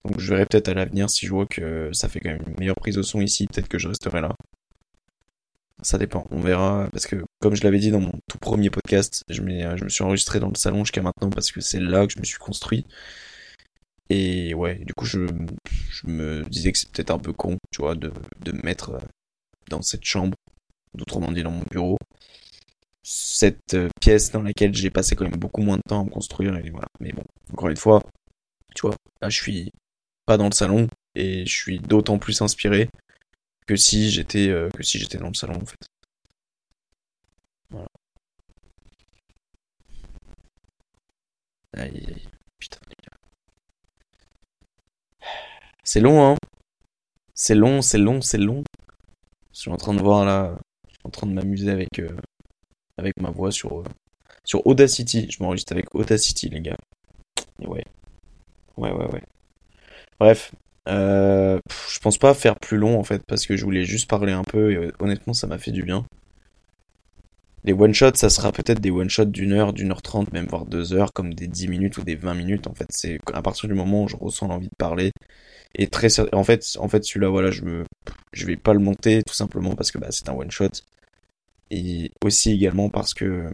Donc 0.06 0.20
je 0.20 0.30
verrai 0.30 0.46
peut-être 0.46 0.70
à 0.70 0.74
l'avenir 0.74 1.10
si 1.10 1.26
je 1.26 1.32
vois 1.32 1.46
que 1.46 1.90
ça 1.94 2.08
fait 2.10 2.20
quand 2.20 2.30
même 2.30 2.44
une 2.48 2.60
meilleure 2.60 2.76
prise 2.76 2.96
de 2.96 3.02
son 3.02 3.22
ici, 3.22 3.48
peut-être 3.48 3.68
que 3.68 3.80
je 3.80 3.88
resterai 3.88 4.22
là. 4.22 4.36
Ça 5.84 5.98
dépend, 6.00 6.26
on 6.32 6.40
verra, 6.40 6.90
parce 6.92 7.06
que 7.06 7.24
comme 7.40 7.56
je 7.56 7.64
l'avais 7.64 7.78
dit 7.78 7.92
dans 7.92 8.00
mon 8.00 8.14
tout 8.28 8.40
premier 8.40 8.70
podcast, 8.72 9.24
je 9.30 9.42
me 9.42 9.90
suis 9.90 10.04
enregistré 10.04 10.40
dans 10.40 10.50
le 10.50 10.56
salon 10.56 10.84
jusqu'à 10.84 11.04
maintenant 11.04 11.30
parce 11.30 11.52
que 11.52 11.62
c'est 11.62 11.80
là 11.80 12.08
que 12.08 12.14
je 12.14 12.20
me 12.20 12.24
suis 12.24 12.40
construit. 12.40 12.86
Et 14.10 14.54
ouais, 14.54 14.76
du 14.76 14.94
coup, 14.94 15.06
je, 15.06 15.28
je 15.90 16.08
me 16.08 16.44
disais 16.44 16.72
que 16.72 16.78
c'est 16.78 16.90
peut-être 16.92 17.12
un 17.12 17.20
peu 17.20 17.34
con, 17.34 17.58
tu 17.72 17.82
vois, 17.82 17.96
de, 17.96 18.12
de 18.42 18.52
me 18.52 18.62
mettre 18.64 18.92
euh, 18.92 19.00
dans 19.70 19.82
cette 19.82 20.06
chambre, 20.06 20.36
autrement 21.00 21.32
dit 21.32 21.44
dans 21.44 21.52
mon 21.52 21.64
bureau, 21.72 21.98
cette 23.04 23.74
euh, 23.74 23.90
pièce 24.02 24.32
dans 24.32 24.42
laquelle 24.42 24.74
j'ai 24.76 24.90
passé 24.92 25.16
quand 25.16 25.24
même 25.26 25.40
beaucoup 25.40 25.62
moins 25.62 25.78
de 25.78 25.82
temps 25.88 26.02
à 26.02 26.04
me 26.04 26.10
construire, 26.10 26.56
et 26.58 26.70
voilà. 26.70 26.88
Mais 27.00 27.12
bon, 27.12 27.24
encore 27.52 27.70
une 27.70 27.78
fois, 27.78 28.04
tu 28.76 28.82
vois, 28.84 28.96
là, 29.22 29.30
je 29.30 29.42
suis 29.42 29.72
pas 30.26 30.38
dans 30.38 30.48
le 30.50 30.54
salon, 30.54 30.88
et 31.16 31.46
je 31.46 31.54
suis 31.56 31.80
d'autant 31.80 32.20
plus 32.20 32.42
inspiré 32.42 32.90
que 33.68 33.76
si 33.78 34.12
j'étais 34.12 34.50
euh, 34.50 34.70
que 34.72 34.84
si 34.84 35.00
j'étais 35.00 35.20
dans 35.20 35.30
le 35.30 35.36
salon, 35.36 35.56
en 35.62 35.66
fait. 35.66 35.78
Voilà. 37.70 37.88
Aïe, 41.78 41.96
aïe, 41.96 42.06
aïe. 42.14 42.28
Putain, 42.60 42.80
les 42.90 42.96
gars. 43.06 43.18
C'est 45.90 46.02
long, 46.02 46.22
hein? 46.22 46.36
C'est 47.34 47.56
long, 47.56 47.82
c'est 47.82 47.98
long, 47.98 48.20
c'est 48.20 48.38
long. 48.38 48.62
Je 49.54 49.60
suis 49.62 49.72
en 49.72 49.78
train 49.78 49.94
de 49.94 50.02
voir 50.02 50.26
là, 50.26 50.58
je 50.90 50.96
suis 50.96 51.02
en 51.06 51.10
train 51.10 51.28
de 51.28 51.32
m'amuser 51.32 51.72
avec, 51.72 52.00
euh, 52.00 52.14
avec 52.98 53.14
ma 53.22 53.30
voix 53.30 53.54
sur, 53.54 53.80
euh, 53.80 53.84
sur 54.44 54.68
Audacity. 54.68 55.32
Je 55.32 55.42
m'enregistre 55.42 55.72
avec 55.72 55.96
Audacity, 55.96 56.50
les 56.50 56.60
gars. 56.60 56.76
Et 57.62 57.68
ouais, 57.68 57.86
ouais, 58.76 58.92
ouais, 58.92 59.06
ouais. 59.14 59.24
Bref, 60.20 60.52
euh, 60.90 61.58
je 61.90 62.00
pense 62.00 62.18
pas 62.18 62.34
faire 62.34 62.60
plus 62.60 62.76
long 62.76 63.00
en 63.00 63.04
fait, 63.06 63.24
parce 63.26 63.46
que 63.46 63.56
je 63.56 63.64
voulais 63.64 63.86
juste 63.86 64.10
parler 64.10 64.34
un 64.34 64.44
peu 64.44 64.74
et 64.74 64.76
euh, 64.76 64.92
honnêtement, 65.00 65.32
ça 65.32 65.48
m'a 65.48 65.58
fait 65.58 65.72
du 65.72 65.84
bien. 65.84 66.06
Les 67.64 67.72
one-shots, 67.72 68.16
ça 68.16 68.30
sera 68.30 68.52
peut-être 68.52 68.82
des 68.82 68.92
one-shots 68.92 69.26
d'une 69.26 69.54
heure, 69.54 69.72
d'une 69.72 69.92
heure 69.92 70.02
trente, 70.02 70.34
même 70.34 70.48
voire 70.48 70.66
deux 70.66 70.92
heures, 70.92 71.14
comme 71.14 71.34
des 71.34 71.48
dix 71.48 71.70
minutes 71.70 71.98
ou 71.98 72.02
des 72.02 72.16
vingt 72.16 72.34
minutes. 72.34 72.68
En 72.68 72.74
fait, 72.74 72.88
c'est 72.90 73.20
à 73.34 73.42
partir 73.42 73.70
du 73.70 73.74
moment 73.74 74.04
où 74.04 74.10
je 74.10 74.18
ressens 74.18 74.50
l'envie 74.50 74.68
de 74.68 74.76
parler. 74.78 75.14
Et 75.78 75.88
très, 75.88 76.08
en 76.34 76.44
fait, 76.44 76.78
en 76.80 76.88
fait, 76.88 77.04
celui-là, 77.04 77.30
voilà, 77.30 77.52
je 77.52 77.64
me, 77.64 77.86
je 78.34 78.46
vais 78.46 78.58
pas 78.58 78.74
le 78.74 78.80
monter 78.80 79.22
tout 79.24 79.34
simplement 79.34 79.76
parce 79.76 79.92
que 79.92 80.00
bah, 80.00 80.08
c'est 80.10 80.28
un 80.30 80.34
one-shot. 80.34 80.70
Et 81.70 82.12
aussi 82.24 82.52
également 82.52 82.90
parce 82.90 83.14
que 83.14 83.50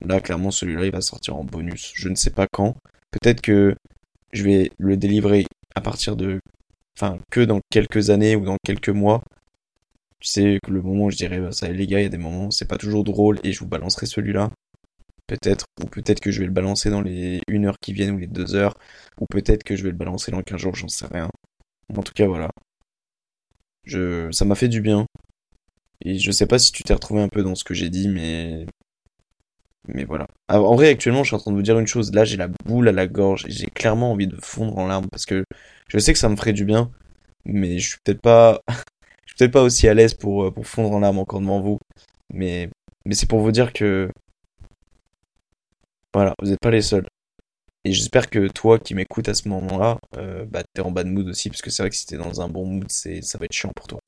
là, 0.00 0.20
clairement, 0.20 0.50
celui-là, 0.50 0.86
il 0.86 0.92
va 0.92 1.00
sortir 1.02 1.36
en 1.36 1.44
bonus. 1.44 1.92
Je 1.94 2.08
ne 2.08 2.14
sais 2.14 2.30
pas 2.30 2.46
quand. 2.50 2.76
Peut-être 3.10 3.40
que 3.42 3.74
je 4.32 4.44
vais 4.44 4.70
le 4.78 4.96
délivrer 4.96 5.46
à 5.74 5.80
partir 5.80 6.16
de, 6.16 6.40
enfin, 6.96 7.18
que 7.30 7.40
dans 7.40 7.60
quelques 7.70 8.10
années 8.10 8.36
ou 8.36 8.44
dans 8.44 8.56
quelques 8.64 8.88
mois. 8.90 9.22
Tu 10.20 10.28
sais, 10.28 10.58
que 10.62 10.70
le 10.70 10.82
moment 10.82 11.06
où 11.06 11.10
je 11.10 11.16
dirais, 11.16 11.40
bah, 11.40 11.52
ça 11.52 11.68
les 11.68 11.86
gars, 11.86 12.00
il 12.00 12.02
y 12.04 12.06
a 12.06 12.10
des 12.10 12.18
moments 12.18 12.50
c'est 12.50 12.68
pas 12.68 12.76
toujours 12.76 13.04
drôle 13.04 13.40
et 13.42 13.52
je 13.52 13.60
vous 13.60 13.66
balancerai 13.66 14.06
celui-là. 14.06 14.50
Peut-être, 15.26 15.66
ou 15.82 15.86
peut-être 15.86 16.20
que 16.20 16.30
je 16.30 16.40
vais 16.40 16.46
le 16.46 16.52
balancer 16.52 16.90
dans 16.90 17.00
les 17.02 17.40
une 17.48 17.66
heure 17.66 17.78
qui 17.80 17.92
viennent 17.92 18.12
ou 18.12 18.18
les 18.18 18.26
deux 18.26 18.54
heures, 18.54 18.76
ou 19.20 19.26
peut-être 19.26 19.64
que 19.64 19.76
je 19.76 19.84
vais 19.84 19.90
le 19.90 19.96
balancer 19.96 20.32
dans 20.32 20.42
15 20.42 20.60
jours, 20.60 20.74
j'en 20.74 20.88
sais 20.88 21.06
rien. 21.06 21.30
En 21.94 22.02
tout 22.02 22.12
cas, 22.14 22.26
voilà. 22.26 22.50
Je, 23.84 24.30
ça 24.32 24.44
m'a 24.46 24.54
fait 24.54 24.68
du 24.68 24.80
bien. 24.80 25.06
Et 26.04 26.18
je 26.18 26.30
sais 26.30 26.46
pas 26.46 26.58
si 26.58 26.72
tu 26.72 26.82
t'es 26.82 26.94
retrouvé 26.94 27.22
un 27.22 27.28
peu 27.28 27.42
dans 27.42 27.54
ce 27.54 27.64
que 27.64 27.74
j'ai 27.74 27.90
dit, 27.90 28.08
mais, 28.08 28.66
mais 29.88 30.04
voilà. 30.04 30.26
Ah, 30.48 30.60
En 30.60 30.74
vrai, 30.74 30.88
actuellement, 30.88 31.22
je 31.24 31.28
suis 31.28 31.36
en 31.36 31.38
train 31.38 31.50
de 31.50 31.56
vous 31.56 31.62
dire 31.62 31.78
une 31.78 31.86
chose. 31.86 32.12
Là, 32.12 32.24
j'ai 32.24 32.36
la 32.36 32.48
boule 32.66 32.88
à 32.88 32.92
la 32.92 33.06
gorge 33.06 33.46
et 33.46 33.50
j'ai 33.50 33.66
clairement 33.66 34.12
envie 34.12 34.26
de 34.26 34.36
fondre 34.40 34.76
en 34.78 34.86
larmes 34.86 35.08
parce 35.10 35.26
que 35.26 35.44
je 35.88 35.98
sais 35.98 36.12
que 36.12 36.18
ça 36.18 36.28
me 36.28 36.36
ferait 36.36 36.52
du 36.52 36.64
bien, 36.64 36.90
mais 37.44 37.78
je 37.78 37.90
suis 37.90 37.98
peut-être 38.04 38.20
pas, 38.22 38.60
je 39.26 39.30
suis 39.32 39.36
peut-être 39.38 39.52
pas 39.52 39.62
aussi 39.62 39.88
à 39.88 39.94
l'aise 39.94 40.14
pour, 40.14 40.52
pour 40.54 40.66
fondre 40.66 40.92
en 40.92 41.00
larmes 41.00 41.18
encore 41.18 41.40
devant 41.40 41.60
vous. 41.60 41.78
Mais, 42.32 42.70
mais 43.06 43.14
c'est 43.14 43.28
pour 43.28 43.40
vous 43.40 43.52
dire 43.52 43.72
que, 43.72 44.10
voilà, 46.14 46.34
vous 46.40 46.48
n'êtes 46.50 46.60
pas 46.60 46.70
les 46.70 46.82
seuls. 46.82 47.06
Et 47.84 47.92
j'espère 47.92 48.28
que 48.28 48.48
toi 48.48 48.78
qui 48.78 48.94
m'écoutes 48.94 49.28
à 49.28 49.34
ce 49.34 49.48
moment-là, 49.48 49.98
euh, 50.16 50.44
bah, 50.46 50.62
t'es 50.74 50.82
en 50.82 50.90
bad 50.90 51.06
mood 51.06 51.28
aussi, 51.28 51.48
parce 51.48 51.62
que 51.62 51.70
c'est 51.70 51.82
vrai 51.82 51.90
que 51.90 51.96
si 51.96 52.06
t'es 52.06 52.16
dans 52.16 52.40
un 52.40 52.48
bon 52.48 52.66
mood, 52.66 52.90
ça 52.90 53.38
va 53.38 53.44
être 53.46 53.52
chiant 53.52 53.72
pour 53.74 53.86
toi. 53.86 54.00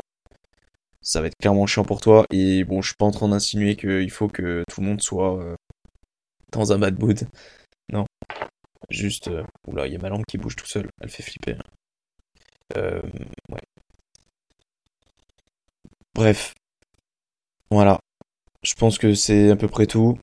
Ça 1.00 1.20
va 1.20 1.26
être 1.26 1.36
clairement 1.36 1.66
chiant 1.66 1.84
pour 1.84 2.00
toi. 2.00 2.24
Et 2.30 2.64
bon, 2.64 2.80
je 2.80 2.88
suis 2.88 2.96
pas 2.96 3.04
en 3.06 3.10
train 3.10 3.28
d'insinuer 3.28 3.76
qu'il 3.76 4.10
faut 4.10 4.28
que 4.28 4.64
tout 4.70 4.80
le 4.80 4.86
monde 4.86 5.02
soit 5.02 5.38
euh, 5.42 5.56
dans 6.52 6.72
un 6.72 6.78
bad 6.78 6.98
mood. 7.00 7.28
Non. 7.92 8.06
Juste, 8.90 9.28
euh, 9.28 9.44
oula, 9.66 9.86
il 9.86 9.94
y 9.94 9.96
a 9.96 9.98
ma 10.00 10.10
lampe 10.10 10.26
qui 10.26 10.38
bouge 10.38 10.56
tout 10.56 10.66
seul. 10.66 10.88
Elle 11.00 11.10
fait 11.10 11.22
flipper. 11.22 11.56
Ouais. 13.48 13.60
Bref, 16.14 16.54
voilà. 17.70 17.98
Je 18.62 18.74
pense 18.74 18.98
que 18.98 19.14
c'est 19.14 19.50
à 19.50 19.56
peu 19.56 19.68
près 19.68 19.86
tout. 19.86 20.18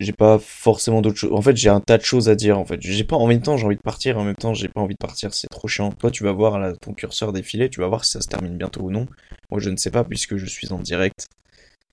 J'ai 0.00 0.12
pas 0.12 0.38
forcément 0.38 1.02
d'autres 1.02 1.18
choses. 1.18 1.32
En 1.32 1.42
fait, 1.42 1.56
j'ai 1.56 1.68
un 1.68 1.80
tas 1.80 1.98
de 1.98 2.02
choses 2.02 2.28
à 2.28 2.34
dire. 2.34 2.58
En 2.58 2.64
fait, 2.64 2.80
j'ai 2.80 3.04
pas. 3.04 3.16
En 3.16 3.26
même 3.26 3.42
temps, 3.42 3.56
j'ai 3.56 3.66
envie 3.66 3.76
de 3.76 3.82
partir. 3.82 4.18
En 4.18 4.24
même 4.24 4.34
temps, 4.34 4.54
j'ai 4.54 4.68
pas 4.68 4.80
envie 4.80 4.94
de 4.94 4.98
partir. 4.98 5.34
C'est 5.34 5.48
trop 5.48 5.68
chiant. 5.68 5.92
Toi, 5.92 6.10
tu 6.10 6.24
vas 6.24 6.32
voir 6.32 6.58
là, 6.58 6.72
ton 6.80 6.94
curseur 6.94 7.32
défiler. 7.32 7.68
Tu 7.70 7.80
vas 7.80 7.86
voir 7.88 8.04
si 8.04 8.12
ça 8.12 8.20
se 8.22 8.28
termine 8.28 8.56
bientôt 8.56 8.82
ou 8.82 8.90
non. 8.90 9.06
Moi, 9.50 9.60
je 9.60 9.70
ne 9.70 9.76
sais 9.76 9.90
pas 9.90 10.04
puisque 10.04 10.36
je 10.36 10.46
suis 10.46 10.72
en 10.72 10.78
direct 10.78 11.28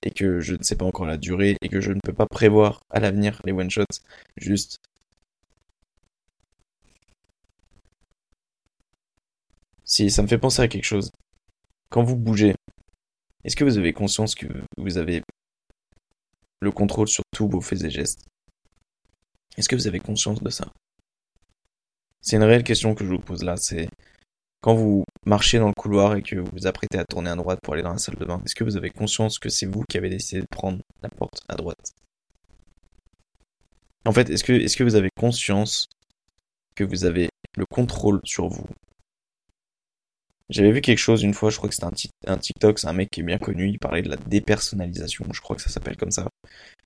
et 0.02 0.10
que 0.10 0.40
je 0.40 0.54
ne 0.54 0.62
sais 0.62 0.76
pas 0.76 0.84
encore 0.86 1.06
la 1.06 1.18
durée 1.18 1.56
et 1.62 1.68
que 1.68 1.80
je 1.80 1.92
ne 1.92 2.00
peux 2.02 2.12
pas 2.14 2.26
prévoir 2.26 2.80
à 2.90 3.00
l'avenir 3.00 3.40
les 3.44 3.52
one 3.52 3.70
shots. 3.70 3.84
Juste, 4.36 4.80
si 9.84 10.10
ça 10.10 10.22
me 10.22 10.28
fait 10.28 10.38
penser 10.38 10.62
à 10.62 10.68
quelque 10.68 10.84
chose. 10.84 11.10
Quand 11.90 12.02
vous 12.02 12.16
bougez, 12.16 12.54
est-ce 13.44 13.56
que 13.56 13.64
vous 13.64 13.78
avez 13.78 13.92
conscience 13.92 14.34
que 14.34 14.46
vous 14.76 14.98
avez 14.98 15.22
le 16.60 16.72
contrôle 16.72 17.08
sur 17.08 17.22
tous 17.32 17.48
vos 17.48 17.60
faits 17.60 17.84
et 17.84 17.90
gestes. 17.90 18.24
Est-ce 19.56 19.68
que 19.68 19.76
vous 19.76 19.86
avez 19.86 20.00
conscience 20.00 20.42
de 20.42 20.50
ça? 20.50 20.66
C'est 22.20 22.36
une 22.36 22.44
réelle 22.44 22.64
question 22.64 22.94
que 22.94 23.04
je 23.04 23.10
vous 23.10 23.18
pose 23.18 23.42
là. 23.42 23.56
C'est 23.56 23.88
quand 24.60 24.74
vous 24.74 25.04
marchez 25.24 25.58
dans 25.58 25.68
le 25.68 25.74
couloir 25.74 26.16
et 26.16 26.22
que 26.22 26.36
vous 26.36 26.50
vous 26.52 26.66
apprêtez 26.66 26.98
à 26.98 27.04
tourner 27.04 27.30
à 27.30 27.36
droite 27.36 27.60
pour 27.62 27.74
aller 27.74 27.82
dans 27.82 27.92
la 27.92 27.98
salle 27.98 28.16
de 28.16 28.24
bain, 28.24 28.42
est-ce 28.44 28.54
que 28.54 28.64
vous 28.64 28.76
avez 28.76 28.90
conscience 28.90 29.38
que 29.38 29.48
c'est 29.48 29.66
vous 29.66 29.84
qui 29.88 29.98
avez 29.98 30.10
décidé 30.10 30.40
de 30.40 30.46
prendre 30.50 30.80
la 31.02 31.08
porte 31.08 31.40
à 31.48 31.54
droite? 31.54 31.92
En 34.04 34.12
fait, 34.12 34.30
est-ce 34.30 34.44
que, 34.44 34.52
est-ce 34.52 34.76
que 34.76 34.84
vous 34.84 34.94
avez 34.94 35.10
conscience 35.16 35.86
que 36.74 36.84
vous 36.84 37.04
avez 37.04 37.28
le 37.56 37.66
contrôle 37.66 38.20
sur 38.24 38.48
vous? 38.48 38.66
J'avais 40.50 40.72
vu 40.72 40.80
quelque 40.80 40.98
chose 40.98 41.22
une 41.22 41.34
fois, 41.34 41.50
je 41.50 41.58
crois 41.58 41.68
que 41.68 41.74
c'était 41.74 41.86
un, 41.86 42.32
un, 42.32 42.38
TikTok, 42.38 42.78
c'est 42.78 42.86
un 42.86 42.92
mec 42.92 43.10
qui 43.10 43.20
est 43.20 43.24
bien 43.24 43.38
connu, 43.38 43.68
il 43.68 43.78
parlait 43.78 44.02
de 44.02 44.08
la 44.08 44.16
dépersonnalisation, 44.16 45.26
je 45.32 45.40
crois 45.40 45.56
que 45.56 45.62
ça 45.62 45.68
s'appelle 45.68 45.96
comme 45.96 46.10
ça. 46.10 46.26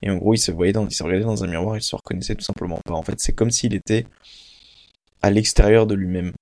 Et 0.02 0.10
en 0.10 0.16
gros, 0.16 0.34
il 0.34 0.38
se 0.38 0.50
voyait 0.50 0.72
dans, 0.72 0.86
il 0.86 0.94
se 0.94 1.02
regardait 1.02 1.24
dans 1.24 1.44
un 1.44 1.46
miroir, 1.46 1.76
il 1.76 1.82
se 1.82 1.94
reconnaissait 1.94 2.34
tout 2.34 2.44
simplement 2.44 2.80
pas. 2.84 2.94
En 2.94 3.02
fait, 3.02 3.20
c'est 3.20 3.32
comme 3.32 3.50
s'il 3.50 3.74
était 3.74 4.06
à 5.22 5.30
l'extérieur 5.30 5.86
de 5.86 5.94
lui-même. 5.94 6.32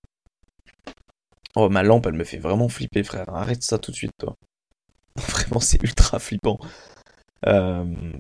Oh, 1.56 1.68
ma 1.68 1.82
lampe, 1.82 2.06
elle 2.06 2.14
me 2.14 2.24
fait 2.24 2.38
vraiment 2.38 2.68
flipper, 2.68 3.02
frère. 3.02 3.28
Arrête 3.28 3.62
ça 3.62 3.78
tout 3.78 3.90
de 3.90 3.96
suite, 3.96 4.12
toi. 4.18 4.34
Vraiment, 5.16 5.60
c'est 5.60 5.82
ultra 5.82 6.18
flippant. 6.18 6.58
Euh... 7.46 8.12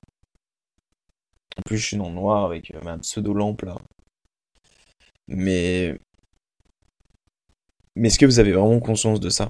En 1.56 1.62
plus, 1.64 1.78
je 1.78 1.86
suis 1.86 1.96
dans 1.96 2.08
le 2.08 2.14
noir 2.14 2.44
avec 2.44 2.72
ma 2.82 2.98
pseudo-lampe, 2.98 3.62
là. 3.62 3.76
Mais 5.28 5.96
mais 7.96 8.08
est-ce 8.08 8.18
que 8.18 8.26
vous 8.26 8.38
avez 8.38 8.52
vraiment 8.52 8.80
conscience 8.80 9.20
de 9.20 9.30
ça? 9.30 9.48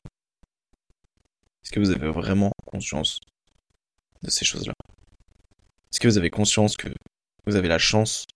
Est-ce 1.62 1.72
que 1.72 1.80
vous 1.80 1.90
avez 1.90 2.10
vraiment 2.10 2.52
conscience 2.66 3.20
de 4.22 4.30
ces 4.30 4.44
choses-là? 4.44 4.74
Est-ce 5.92 6.00
que 6.00 6.08
vous 6.08 6.18
avez 6.18 6.30
conscience 6.30 6.76
que 6.76 6.88
vous 7.46 7.56
avez 7.56 7.68
la 7.68 7.78
chance 7.78 8.26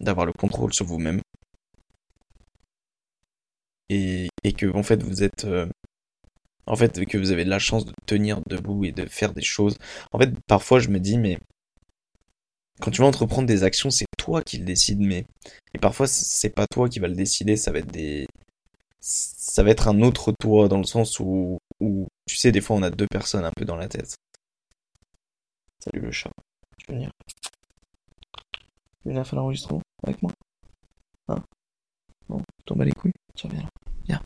d'avoir 0.00 0.26
le 0.26 0.32
contrôle 0.32 0.72
sur 0.72 0.86
vous-même? 0.86 1.20
Et, 3.88 4.28
que 4.56 4.66
en 4.74 4.82
fait 4.82 5.02
vous 5.02 5.22
êtes 5.22 5.44
euh, 5.44 5.66
en 6.66 6.76
fait 6.76 7.04
que 7.04 7.18
vous 7.18 7.30
avez 7.30 7.44
la 7.44 7.58
chance 7.58 7.84
de 7.84 7.92
tenir 8.06 8.40
debout 8.46 8.84
et 8.84 8.92
de 8.92 9.06
faire 9.06 9.32
des 9.32 9.42
choses. 9.42 9.76
En 10.12 10.18
fait, 10.18 10.32
parfois 10.46 10.78
je 10.80 10.88
me 10.88 10.98
dis 10.98 11.18
mais 11.18 11.38
quand 12.80 12.90
tu 12.90 13.02
vas 13.02 13.08
entreprendre 13.08 13.46
des 13.46 13.62
actions, 13.64 13.90
c'est 13.90 14.06
toi 14.18 14.42
qui 14.42 14.58
le 14.58 14.64
décides 14.64 15.00
mais 15.00 15.26
et 15.74 15.78
parfois 15.78 16.06
c'est 16.06 16.50
pas 16.50 16.66
toi 16.66 16.88
qui 16.88 16.98
va 16.98 17.08
le 17.08 17.14
décider, 17.14 17.56
ça 17.56 17.72
va 17.72 17.78
être 17.80 17.92
des 17.92 18.26
ça 19.00 19.62
va 19.62 19.70
être 19.70 19.88
un 19.88 20.02
autre 20.02 20.32
toi 20.40 20.68
dans 20.68 20.78
le 20.78 20.84
sens 20.84 21.20
où, 21.20 21.58
où, 21.80 22.06
tu 22.26 22.36
sais, 22.36 22.52
des 22.52 22.60
fois 22.60 22.76
on 22.76 22.82
a 22.82 22.90
deux 22.90 23.06
personnes 23.06 23.44
un 23.44 23.52
peu 23.56 23.64
dans 23.64 23.76
la 23.76 23.88
tête. 23.88 24.16
Salut 25.78 26.00
le 26.00 26.10
chat. 26.10 26.30
Tu 26.78 26.86
veux 26.88 26.94
venir? 26.94 27.10
Tu 28.34 29.04
veux 29.04 29.10
venir 29.12 29.26
faire 29.26 29.38
l'enregistrement 29.38 29.82
avec 30.02 30.20
moi? 30.22 30.32
Hein? 31.28 31.42
Bon, 32.28 32.42
tombe 32.64 32.80
à 32.82 32.84
les 32.84 32.92
couilles. 32.92 33.12
Tiens, 33.34 33.50
viens 33.50 33.62
là. 33.62 33.68
Viens. 34.04 34.22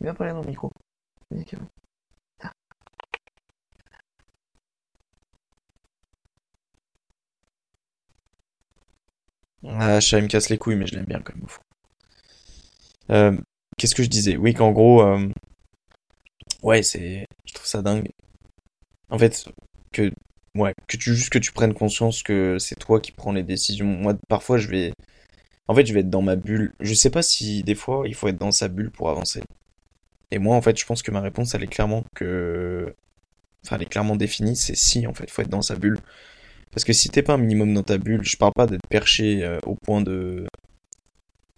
Viens 0.00 0.14
parler 0.14 0.32
dans 0.32 0.42
le 0.42 0.48
micro. 0.48 0.70
Viens, 1.30 1.44
Kevin. 1.44 1.66
Ah, 9.64 10.00
chat, 10.00 10.18
il 10.18 10.24
me 10.24 10.28
casse 10.28 10.48
les 10.48 10.58
couilles, 10.58 10.76
mais 10.76 10.86
je 10.86 10.94
l'aime 10.96 11.04
bien 11.06 11.20
comme 11.20 11.40
il 11.40 11.48
faut. 11.48 11.62
Euh, 13.10 13.36
Qu'est-ce 13.82 13.96
que 13.96 14.04
je 14.04 14.08
disais? 14.08 14.36
Oui, 14.36 14.54
qu'en 14.54 14.70
gros, 14.70 15.02
euh, 15.02 15.28
ouais, 16.62 16.84
c'est, 16.84 17.26
je 17.44 17.52
trouve 17.52 17.66
ça 17.66 17.82
dingue. 17.82 18.10
En 19.10 19.18
fait, 19.18 19.48
que, 19.90 20.12
ouais, 20.54 20.72
que 20.86 20.96
tu 20.96 21.12
juste 21.16 21.30
que 21.30 21.38
tu 21.40 21.50
prennes 21.50 21.74
conscience 21.74 22.22
que 22.22 22.58
c'est 22.60 22.76
toi 22.76 23.00
qui 23.00 23.10
prends 23.10 23.32
les 23.32 23.42
décisions. 23.42 23.86
Moi, 23.86 24.14
parfois, 24.28 24.56
je 24.58 24.68
vais, 24.68 24.92
en 25.66 25.74
fait, 25.74 25.84
je 25.84 25.92
vais 25.94 25.98
être 25.98 26.10
dans 26.10 26.22
ma 26.22 26.36
bulle. 26.36 26.72
Je 26.78 26.94
sais 26.94 27.10
pas 27.10 27.22
si 27.22 27.64
des 27.64 27.74
fois 27.74 28.04
il 28.06 28.14
faut 28.14 28.28
être 28.28 28.38
dans 28.38 28.52
sa 28.52 28.68
bulle 28.68 28.92
pour 28.92 29.10
avancer. 29.10 29.42
Et 30.30 30.38
moi, 30.38 30.54
en 30.54 30.62
fait, 30.62 30.78
je 30.78 30.86
pense 30.86 31.02
que 31.02 31.10
ma 31.10 31.20
réponse, 31.20 31.56
elle 31.56 31.64
est 31.64 31.66
clairement 31.66 32.04
que, 32.14 32.94
enfin, 33.66 33.74
elle 33.74 33.82
est 33.82 33.86
clairement 33.86 34.14
définie. 34.14 34.54
C'est 34.54 34.76
si, 34.76 35.08
en 35.08 35.12
fait, 35.12 35.24
il 35.24 35.30
faut 35.32 35.42
être 35.42 35.48
dans 35.48 35.60
sa 35.60 35.74
bulle. 35.74 35.98
Parce 36.70 36.84
que 36.84 36.92
si 36.92 37.08
t'es 37.08 37.22
pas 37.22 37.32
un 37.32 37.38
minimum 37.38 37.74
dans 37.74 37.82
ta 37.82 37.98
bulle, 37.98 38.22
je 38.22 38.36
parle 38.36 38.52
pas 38.54 38.68
d'être 38.68 38.86
perché 38.88 39.42
euh, 39.42 39.58
au 39.66 39.74
point 39.74 40.02
de, 40.02 40.46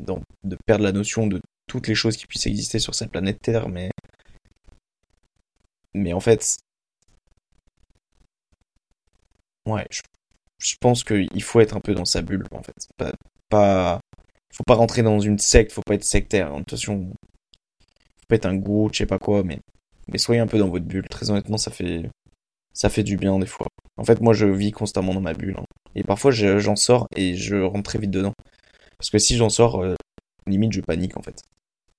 de 0.01 0.57
perdre 0.65 0.85
la 0.85 0.93
notion 0.93 1.27
de 1.27 1.39
toutes 1.66 1.88
les 1.88 1.94
choses 1.94 2.16
qui 2.16 2.27
puissent 2.27 2.46
exister 2.46 2.79
sur 2.79 2.94
cette 2.94 3.11
planète 3.11 3.40
Terre, 3.40 3.68
mais. 3.68 3.90
Mais 5.94 6.12
en 6.12 6.20
fait. 6.20 6.59
Ouais, 9.66 9.87
je, 9.90 10.03
je 10.59 10.77
pense 10.81 11.05
qu'il 11.05 11.42
faut 11.42 11.61
être 11.61 11.77
un 11.77 11.81
peu 11.81 11.94
dans 11.94 12.05
sa 12.05 12.22
bulle, 12.22 12.46
en 12.53 12.62
fait. 12.62 12.88
Pas, 12.96 13.12
pas. 13.48 14.00
Faut 14.53 14.64
pas 14.64 14.74
rentrer 14.74 15.03
dans 15.03 15.18
une 15.20 15.38
secte, 15.38 15.72
faut 15.72 15.83
pas 15.83 15.94
être 15.94 16.05
sectaire. 16.05 16.55
Attention. 16.55 17.11
Faut 17.11 18.27
pas 18.29 18.37
être 18.37 18.46
un 18.46 18.57
gourou, 18.57 18.90
je 18.92 18.98
sais 18.98 19.07
pas 19.07 19.18
quoi, 19.18 19.42
mais. 19.42 19.61
Mais 20.09 20.18
soyez 20.18 20.40
un 20.40 20.46
peu 20.46 20.59
dans 20.59 20.68
votre 20.68 20.85
bulle. 20.85 21.09
Très 21.09 21.31
honnêtement, 21.31 21.59
ça 21.59 21.70
fait. 21.70 22.11
Ça 22.72 22.90
fait 22.90 23.05
du 23.05 23.16
bien 23.16 23.38
des 23.38 23.46
fois. 23.46 23.68
En 23.96 24.05
fait, 24.05 24.20
moi, 24.20 24.35
je 24.35 24.46
vis 24.46 24.72
constamment 24.72 25.14
dans 25.14 25.20
ma 25.20 25.35
bulle. 25.35 25.57
Hein. 25.59 25.64
Et 25.94 26.03
parfois, 26.03 26.31
j'en 26.33 26.77
sors 26.77 27.07
et 27.16 27.37
je 27.37 27.57
rentre 27.57 27.85
très 27.85 27.98
vite 27.98 28.11
dedans. 28.11 28.33
Parce 28.98 29.11
que 29.11 29.18
si 29.18 29.37
j'en 29.37 29.48
sors, 29.48 29.81
euh, 29.83 29.94
limite, 30.46 30.72
je 30.72 30.81
panique 30.81 31.16
en 31.16 31.22
fait. 31.22 31.42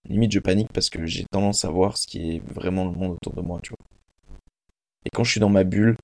Limite, 0.07 0.31
je 0.31 0.39
panique 0.39 0.71
parce 0.71 0.89
que 0.89 1.05
j'ai 1.05 1.25
tendance 1.25 1.65
à 1.65 1.69
voir 1.69 1.97
ce 1.97 2.07
qui 2.07 2.35
est 2.35 2.39
vraiment 2.39 2.85
le 2.85 2.91
monde 2.91 3.13
autour 3.13 3.33
de 3.33 3.41
moi, 3.41 3.59
tu 3.61 3.69
vois. 3.69 3.85
Et 5.05 5.09
quand 5.09 5.23
je 5.23 5.31
suis 5.31 5.39
dans 5.39 5.49
ma 5.49 5.63
bulle, 5.63 5.97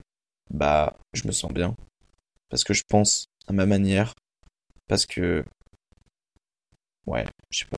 bah, 0.49 0.97
je 1.13 1.27
me 1.27 1.31
sens 1.31 1.51
bien. 1.51 1.75
Parce 2.49 2.63
que 2.63 2.73
je 2.73 2.83
pense 2.87 3.25
à 3.47 3.53
ma 3.53 3.65
manière. 3.65 4.13
Parce 4.87 5.05
que. 5.05 5.43
Ouais, 7.05 7.25
je 7.51 7.59
sais 7.59 7.65
pas. 7.65 7.77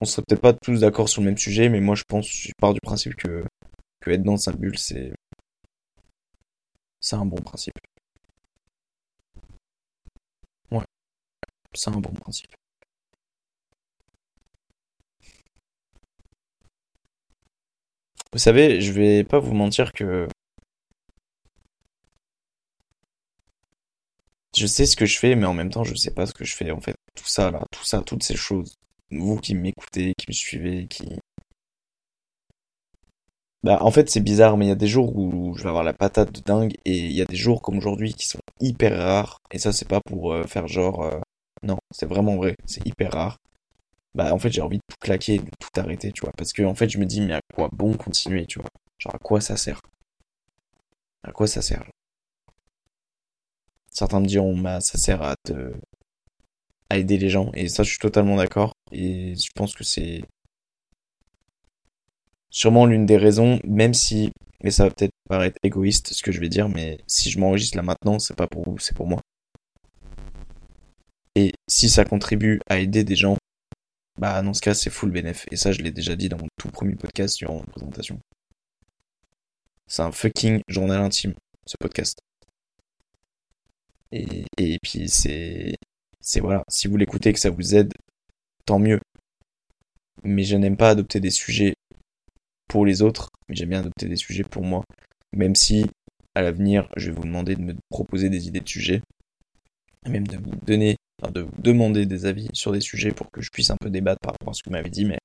On 0.00 0.04
serait 0.04 0.22
peut-être 0.26 0.40
pas 0.40 0.52
tous 0.52 0.80
d'accord 0.80 1.08
sur 1.08 1.22
le 1.22 1.26
même 1.26 1.38
sujet, 1.38 1.68
mais 1.68 1.80
moi 1.80 1.94
je 1.94 2.04
pense, 2.06 2.28
je 2.28 2.52
pars 2.58 2.72
du 2.72 2.80
principe 2.80 3.16
que, 3.16 3.44
que 4.00 4.10
être 4.10 4.22
dans 4.22 4.36
sa 4.36 4.52
bulle, 4.52 4.78
c'est. 4.78 5.12
C'est 7.00 7.16
un 7.16 7.26
bon 7.26 7.40
principe. 7.42 7.78
Ouais. 10.70 10.84
C'est 11.74 11.90
un 11.90 12.00
bon 12.00 12.12
principe. 12.12 12.54
Vous 18.32 18.38
savez, 18.38 18.80
je 18.80 18.92
vais 18.92 19.22
pas 19.22 19.38
vous 19.38 19.52
mentir 19.52 19.92
que 19.92 20.28
je 24.56 24.66
sais 24.66 24.86
ce 24.86 24.96
que 24.96 25.06
je 25.06 25.18
fais, 25.18 25.34
mais 25.36 25.46
en 25.46 25.54
même 25.54 25.70
temps, 25.70 25.84
je 25.84 25.94
sais 25.94 26.10
pas 26.10 26.26
ce 26.26 26.34
que 26.34 26.44
je 26.44 26.54
fais. 26.54 26.70
En 26.70 26.80
fait, 26.80 26.96
tout 27.14 27.26
ça 27.26 27.50
là, 27.50 27.62
tout 27.70 27.84
ça, 27.84 28.02
toutes 28.02 28.22
ces 28.22 28.36
choses, 28.36 28.74
vous 29.10 29.36
qui 29.38 29.54
m'écoutez, 29.54 30.12
qui 30.18 30.26
me 30.28 30.34
suivez, 30.34 30.86
qui 30.88 31.18
bah, 33.64 33.78
en 33.82 33.90
fait, 33.90 34.08
c'est 34.08 34.20
bizarre, 34.20 34.56
mais 34.56 34.66
il 34.66 34.68
y 34.68 34.72
a 34.72 34.76
des 34.76 34.86
jours 34.86 35.16
où 35.16 35.54
je 35.56 35.62
vais 35.64 35.68
avoir 35.68 35.82
la 35.84 35.92
patate 35.92 36.32
de 36.32 36.40
dingue, 36.40 36.74
et 36.84 36.96
il 36.96 37.12
y 37.12 37.22
a 37.22 37.24
des 37.24 37.36
jours 37.36 37.60
comme 37.62 37.76
aujourd'hui 37.78 38.14
qui 38.14 38.26
sont 38.28 38.38
hyper 38.60 38.96
rares, 38.96 39.38
et 39.50 39.58
ça, 39.58 39.72
c'est 39.72 39.88
pas 39.88 40.00
pour 40.04 40.32
euh, 40.32 40.44
faire 40.44 40.68
genre, 40.68 41.02
euh, 41.02 41.18
non, 41.64 41.78
c'est 41.90 42.06
vraiment 42.06 42.36
vrai, 42.36 42.54
c'est 42.66 42.86
hyper 42.86 43.12
rare 43.12 43.36
bah 44.18 44.34
en 44.34 44.38
fait 44.38 44.50
j'ai 44.52 44.60
envie 44.62 44.78
de 44.78 44.82
tout 44.88 44.96
claquer, 45.00 45.38
de 45.38 45.50
tout 45.60 45.80
arrêter, 45.80 46.12
tu 46.12 46.22
vois. 46.22 46.32
Parce 46.36 46.52
que 46.52 46.62
en 46.64 46.74
fait 46.74 46.90
je 46.90 46.98
me 46.98 47.06
dis 47.06 47.20
mais 47.22 47.34
à 47.34 47.40
quoi 47.54 47.70
bon 47.72 47.94
continuer, 47.96 48.46
tu 48.46 48.58
vois? 48.60 48.68
Genre 48.98 49.14
à 49.14 49.18
quoi 49.18 49.40
ça 49.40 49.56
sert? 49.56 49.80
À 51.22 51.30
quoi 51.30 51.46
ça 51.46 51.62
sert? 51.62 51.84
Certains 53.90 54.20
me 54.20 54.26
diront 54.26 54.56
bah 54.56 54.80
ça 54.80 54.96
sert 54.96 55.20
à 55.22 55.34
te 55.44 55.74
à 56.90 56.98
aider 56.98 57.16
les 57.18 57.30
gens. 57.30 57.50
Et 57.54 57.68
ça 57.68 57.82
je 57.82 57.90
suis 57.90 57.98
totalement 57.98 58.36
d'accord. 58.36 58.72
Et 58.92 59.34
je 59.36 59.50
pense 59.54 59.74
que 59.74 59.84
c'est 59.84 60.22
sûrement 62.50 62.84
l'une 62.84 63.06
des 63.06 63.16
raisons 63.16 63.58
même 63.64 63.94
si 63.94 64.32
mais 64.62 64.70
ça 64.70 64.84
va 64.84 64.90
peut-être 64.90 65.12
paraître 65.30 65.56
égoïste 65.62 66.12
ce 66.12 66.22
que 66.22 66.32
je 66.32 66.40
vais 66.40 66.48
dire 66.50 66.68
mais 66.68 66.98
si 67.06 67.30
je 67.30 67.38
m'enregistre 67.38 67.76
là 67.76 67.82
maintenant 67.82 68.18
c'est 68.18 68.36
pas 68.36 68.46
pour 68.46 68.64
vous 68.64 68.78
c'est 68.78 68.94
pour 68.94 69.06
moi. 69.06 69.20
Et 71.34 71.52
si 71.68 71.88
ça 71.88 72.04
contribue 72.04 72.60
à 72.68 72.78
aider 72.80 73.02
des 73.02 73.16
gens 73.16 73.37
bah 74.18 74.42
dans 74.42 74.54
ce 74.54 74.60
cas 74.60 74.74
c'est 74.74 74.90
full 74.90 75.10
bénéf. 75.10 75.46
Et 75.50 75.56
ça 75.56 75.72
je 75.72 75.80
l'ai 75.82 75.90
déjà 75.90 76.16
dit 76.16 76.28
dans 76.28 76.38
mon 76.38 76.48
tout 76.58 76.70
premier 76.70 76.94
podcast 76.96 77.36
sur 77.36 77.50
une 77.52 77.64
présentation. 77.66 78.18
C'est 79.86 80.02
un 80.02 80.12
fucking 80.12 80.60
journal 80.68 81.00
intime, 81.00 81.34
ce 81.66 81.74
podcast. 81.80 82.18
Et, 84.12 84.44
et 84.56 84.78
puis 84.82 85.08
c'est. 85.08 85.74
C'est 86.20 86.40
voilà, 86.40 86.62
si 86.68 86.88
vous 86.88 86.96
l'écoutez 86.96 87.32
que 87.32 87.38
ça 87.38 87.50
vous 87.50 87.74
aide, 87.74 87.92
tant 88.66 88.78
mieux. 88.78 89.00
Mais 90.24 90.42
je 90.42 90.56
n'aime 90.56 90.76
pas 90.76 90.90
adopter 90.90 91.20
des 91.20 91.30
sujets 91.30 91.74
pour 92.68 92.84
les 92.84 93.02
autres, 93.02 93.30
mais 93.48 93.54
j'aime 93.56 93.70
bien 93.70 93.80
adopter 93.80 94.08
des 94.08 94.16
sujets 94.16 94.44
pour 94.44 94.62
moi. 94.62 94.84
Même 95.34 95.54
si 95.54 95.86
à 96.34 96.42
l'avenir, 96.42 96.88
je 96.96 97.10
vais 97.10 97.16
vous 97.16 97.24
demander 97.24 97.56
de 97.56 97.62
me 97.62 97.74
proposer 97.88 98.28
des 98.28 98.48
idées 98.48 98.60
de 98.60 98.68
sujets, 98.68 99.00
même 100.06 100.26
de 100.26 100.36
vous 100.36 100.56
donner 100.66 100.96
de 101.32 101.42
vous 101.42 101.50
demander 101.58 102.06
des 102.06 102.26
avis 102.26 102.48
sur 102.52 102.72
des 102.72 102.80
sujets 102.80 103.12
pour 103.12 103.30
que 103.30 103.40
je 103.40 103.50
puisse 103.50 103.70
un 103.70 103.76
peu 103.80 103.90
débattre 103.90 104.20
par 104.20 104.32
rapport 104.32 104.50
à 104.50 104.54
ce 104.54 104.62
que 104.62 104.70
vous 104.70 104.74
m'avez 104.74 104.90
dit, 104.90 105.04
mais 105.04 105.18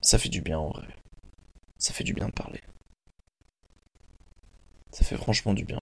ça 0.00 0.18
fait 0.18 0.28
du 0.28 0.40
bien 0.40 0.58
en 0.58 0.68
vrai. 0.70 0.86
Ça 1.78 1.92
fait 1.92 2.04
du 2.04 2.14
bien 2.14 2.26
de 2.26 2.32
parler. 2.32 2.60
Ça 4.90 5.04
fait 5.04 5.16
franchement 5.16 5.54
du 5.54 5.64
bien. 5.64 5.78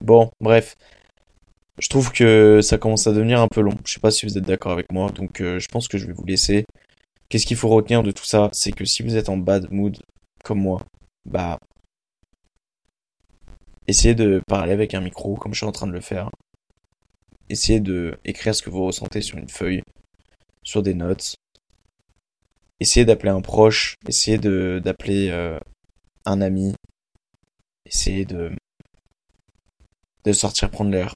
Bon, 0.00 0.30
bref. 0.40 0.76
Je 1.78 1.88
trouve 1.88 2.12
que 2.12 2.60
ça 2.62 2.78
commence 2.78 3.06
à 3.06 3.12
devenir 3.12 3.40
un 3.40 3.48
peu 3.48 3.60
long. 3.60 3.74
Je 3.84 3.92
sais 3.94 4.00
pas 4.00 4.10
si 4.10 4.26
vous 4.26 4.36
êtes 4.38 4.44
d'accord 4.44 4.72
avec 4.72 4.90
moi, 4.92 5.10
donc 5.10 5.40
euh, 5.40 5.58
je 5.58 5.68
pense 5.68 5.88
que 5.88 5.98
je 5.98 6.06
vais 6.06 6.12
vous 6.12 6.24
laisser. 6.24 6.64
Qu'est-ce 7.28 7.46
qu'il 7.46 7.56
faut 7.56 7.68
retenir 7.68 8.02
de 8.02 8.10
tout 8.10 8.24
ça? 8.24 8.50
C'est 8.52 8.72
que 8.72 8.84
si 8.84 9.02
vous 9.02 9.16
êtes 9.16 9.28
en 9.28 9.36
bad 9.36 9.70
mood, 9.70 9.98
comme 10.44 10.60
moi, 10.60 10.82
bah. 11.24 11.58
Essayez 13.92 14.14
de 14.14 14.40
parler 14.48 14.72
avec 14.72 14.94
un 14.94 15.02
micro, 15.02 15.34
comme 15.34 15.52
je 15.52 15.58
suis 15.58 15.66
en 15.66 15.70
train 15.70 15.86
de 15.86 15.92
le 15.92 16.00
faire. 16.00 16.30
Essayez 17.50 17.78
de 17.78 18.18
écrire 18.24 18.54
ce 18.54 18.62
que 18.62 18.70
vous 18.70 18.86
ressentez 18.86 19.20
sur 19.20 19.36
une 19.36 19.50
feuille, 19.50 19.82
sur 20.62 20.82
des 20.82 20.94
notes. 20.94 21.34
Essayez 22.80 23.04
d'appeler 23.04 23.28
un 23.32 23.42
proche, 23.42 23.96
essayez 24.08 24.38
d'appeler 24.38 25.28
euh, 25.28 25.60
un 26.24 26.40
ami, 26.40 26.74
essayez 27.84 28.24
de 28.24 28.52
de 30.24 30.32
sortir 30.32 30.70
prendre 30.70 30.90
l'air. 30.90 31.14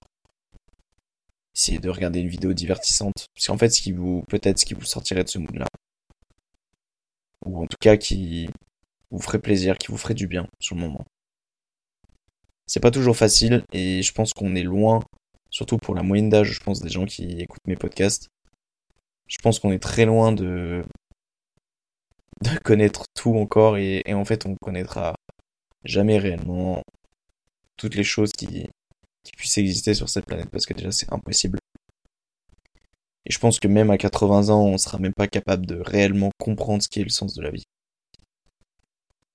Essayez 1.57 1.79
de 1.79 1.89
regarder 1.89 2.21
une 2.21 2.29
vidéo 2.29 2.53
divertissante. 2.53 3.29
Parce 3.35 3.47
qu'en 3.47 3.57
fait, 3.57 3.71
ce 3.71 3.81
qui 3.81 3.93
vous, 3.93 4.23
peut-être 4.29 4.59
ce 4.59 4.67
qui 4.67 4.75
vous 4.75 4.85
sortirait 4.85 5.25
de 5.25 5.31
ce 5.31 5.39
mood-là. 5.39 5.67
Ou 7.47 7.59
en 7.62 7.67
tout 7.67 7.79
cas, 7.81 7.97
qui 7.97 8.51
vous 9.11 9.23
ferait 9.23 9.41
plaisir, 9.41 9.79
qui 9.79 9.87
vous 9.87 9.97
ferait 9.97 10.12
du 10.12 10.27
bien 10.27 10.47
sur 10.61 10.75
le 10.75 10.83
moment. 10.83 11.07
C'est 12.67 12.81
pas 12.81 12.91
toujours 12.91 13.17
facile 13.17 13.65
et 13.73 14.03
je 14.03 14.13
pense 14.13 14.33
qu'on 14.33 14.55
est 14.57 14.63
loin, 14.63 15.01
surtout 15.51 15.79
pour 15.79 15.95
la 15.95 16.03
moyenne 16.03 16.29
d'âge, 16.29 16.53
je 16.53 16.61
pense, 16.61 16.81
des 16.81 16.89
gens 16.89 17.07
qui 17.07 17.41
écoutent 17.41 17.67
mes 17.67 17.77
podcasts. 17.77 18.29
Je 19.29 19.39
pense 19.39 19.59
qu'on 19.59 19.73
est 19.73 19.83
très 19.83 20.05
loin 20.05 20.33
de, 20.33 20.85
de 22.43 22.59
connaître 22.65 23.05
tout 23.15 23.37
encore 23.37 23.77
et, 23.77 24.03
en 24.13 24.25
fait 24.25 24.47
on 24.47 24.57
connaîtra 24.61 25.15
jamais 25.85 26.19
réellement 26.19 26.83
toutes 27.77 27.95
les 27.95 28.05
choses 28.05 28.33
qui, 28.33 28.69
qui 29.23 29.33
puissent 29.37 29.59
exister 29.59 29.95
sur 29.95 30.09
cette 30.09 30.27
planète 30.27 30.51
parce 30.51 30.67
que 30.67 30.75
déjà 30.75 30.91
c'est 30.91 31.13
impossible. 31.13 31.59
Et 33.27 33.33
je 33.33 33.39
pense 33.41 33.59
que 33.59 33.67
même 33.69 33.91
à 33.91 33.99
80 33.99 34.51
ans, 34.51 34.65
on 34.67 34.79
sera 34.79 34.99
même 34.99 35.15
pas 35.15 35.27
capable 35.27 35.67
de 35.67 35.81
réellement 35.81 36.31
comprendre 36.39 36.83
ce 36.83 36.89
qui 36.89 37.01
est 37.01 37.05
le 37.05 37.11
sens 37.11 37.35
de 37.35 37.43
la 37.43 37.51
vie. 37.51 37.65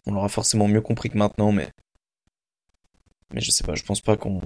On 0.06 0.14
l'aura 0.14 0.30
forcément 0.30 0.68
mieux 0.68 0.82
compris 0.82 1.10
que 1.10 1.18
maintenant, 1.18 1.52
mais 1.52 1.70
mais 3.34 3.42
je 3.42 3.52
sais 3.52 3.64
pas, 3.64 3.76
je 3.76 3.84
pense 3.84 4.02
pas 4.02 4.18
qu'on 4.18 4.42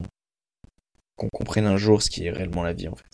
qu'on 1.15 1.29
comprenne 1.29 1.65
un 1.65 1.77
jour 1.77 2.01
ce 2.01 2.09
qui 2.09 2.25
est 2.25 2.31
réellement 2.31 2.63
la 2.63 2.73
vie 2.73 2.87
en 2.87 2.95
fait. 2.95 3.05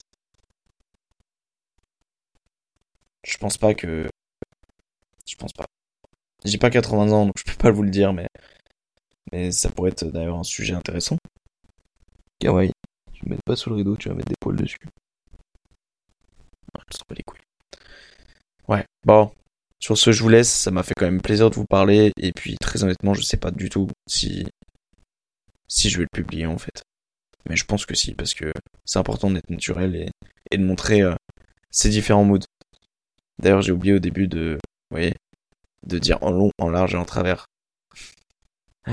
Je 3.24 3.38
pense 3.38 3.58
pas 3.58 3.74
que 3.74 4.10
je 5.28 5.36
pense 5.36 5.54
pas. 5.54 5.66
J'ai 6.46 6.58
pas 6.58 6.70
80 6.70 7.12
ans 7.12 7.26
donc 7.26 7.36
je 7.38 7.44
peux 7.44 7.58
pas 7.58 7.72
vous 7.72 7.84
le 7.84 7.92
dire 7.92 8.14
mais 8.14 8.28
mais 9.32 9.52
ça 9.52 9.70
pourrait 9.70 9.92
être 9.92 10.06
d'ailleurs 10.06 10.38
un 10.38 10.44
sujet 10.44 10.74
intéressant. 10.74 11.18
Kawaii. 12.40 12.72
Tu 13.14 13.26
me 13.26 13.32
mets 13.32 13.40
pas 13.46 13.56
sous 13.56 13.70
le 13.70 13.76
rideau, 13.76 13.96
tu 13.96 14.10
vas 14.10 14.16
mettre 14.16 14.30
des 14.30 14.36
poils 14.40 14.56
dessus. 14.56 14.78
je 16.76 16.98
pas 17.08 17.16
les 17.16 17.24
couilles. 17.24 17.40
Ouais, 18.68 18.86
bon. 19.06 19.32
Sur 19.80 19.98
ce, 19.98 20.12
je 20.12 20.24
vous 20.24 20.30
laisse. 20.30 20.52
Ça 20.52 20.72
m'a 20.72 20.84
fait 20.84 20.94
quand 20.96 21.06
même 21.06 21.22
plaisir 21.22 21.50
de 21.50 21.56
vous 21.56 21.66
parler. 21.66 22.12
Et 22.18 22.32
puis, 22.32 22.56
très 22.60 22.84
honnêtement, 22.84 23.14
je 23.14 23.22
sais 23.22 23.38
pas 23.38 23.52
du 23.52 23.70
tout 23.70 23.88
si, 24.08 24.46
si 25.72 25.90
je 25.90 25.98
vais 25.98 26.04
le 26.04 26.10
publier, 26.14 26.46
en 26.46 26.58
fait. 26.58 26.84
Mais 27.50 27.56
je 27.56 27.66
pense 27.66 27.86
que 27.86 27.96
si, 27.96 28.14
parce 28.14 28.34
que 28.34 28.52
c'est 28.86 29.00
important 29.00 29.32
d'être 29.32 29.50
naturel 29.50 29.96
et, 29.96 30.58
de 30.58 30.64
montrer 30.64 31.02
euh, 31.02 31.16
ces 31.72 31.90
différents 31.90 32.26
moods. 32.26 32.46
D'ailleurs, 33.40 33.62
j'ai 33.62 33.72
oublié 33.72 33.94
au 33.94 34.00
début 34.00 34.28
de, 34.28 34.58
vous 34.90 34.98
voyez, 34.98 35.16
de 35.88 35.98
dire 35.98 36.22
en 36.22 36.32
long, 36.32 36.52
en 36.60 36.70
large 36.70 36.94
et 36.94 36.98
en 36.98 37.06
travers. 37.06 37.48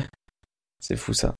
c'est 0.80 0.96
fou 0.96 1.12
ça. 1.12 1.34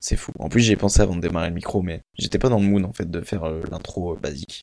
C'est 0.00 0.16
fou. 0.16 0.32
En 0.38 0.48
plus, 0.48 0.60
j'ai 0.60 0.76
pensé 0.76 1.00
avant 1.00 1.16
de 1.16 1.20
démarrer 1.20 1.48
le 1.48 1.54
micro, 1.54 1.82
mais 1.82 2.00
j'étais 2.16 2.38
pas 2.38 2.48
dans 2.48 2.60
le 2.60 2.66
mood 2.66 2.84
en 2.84 2.92
fait 2.92 3.10
de 3.10 3.20
faire 3.20 3.44
euh, 3.44 3.60
l'intro 3.70 4.14
euh, 4.14 4.16
basique. 4.16 4.62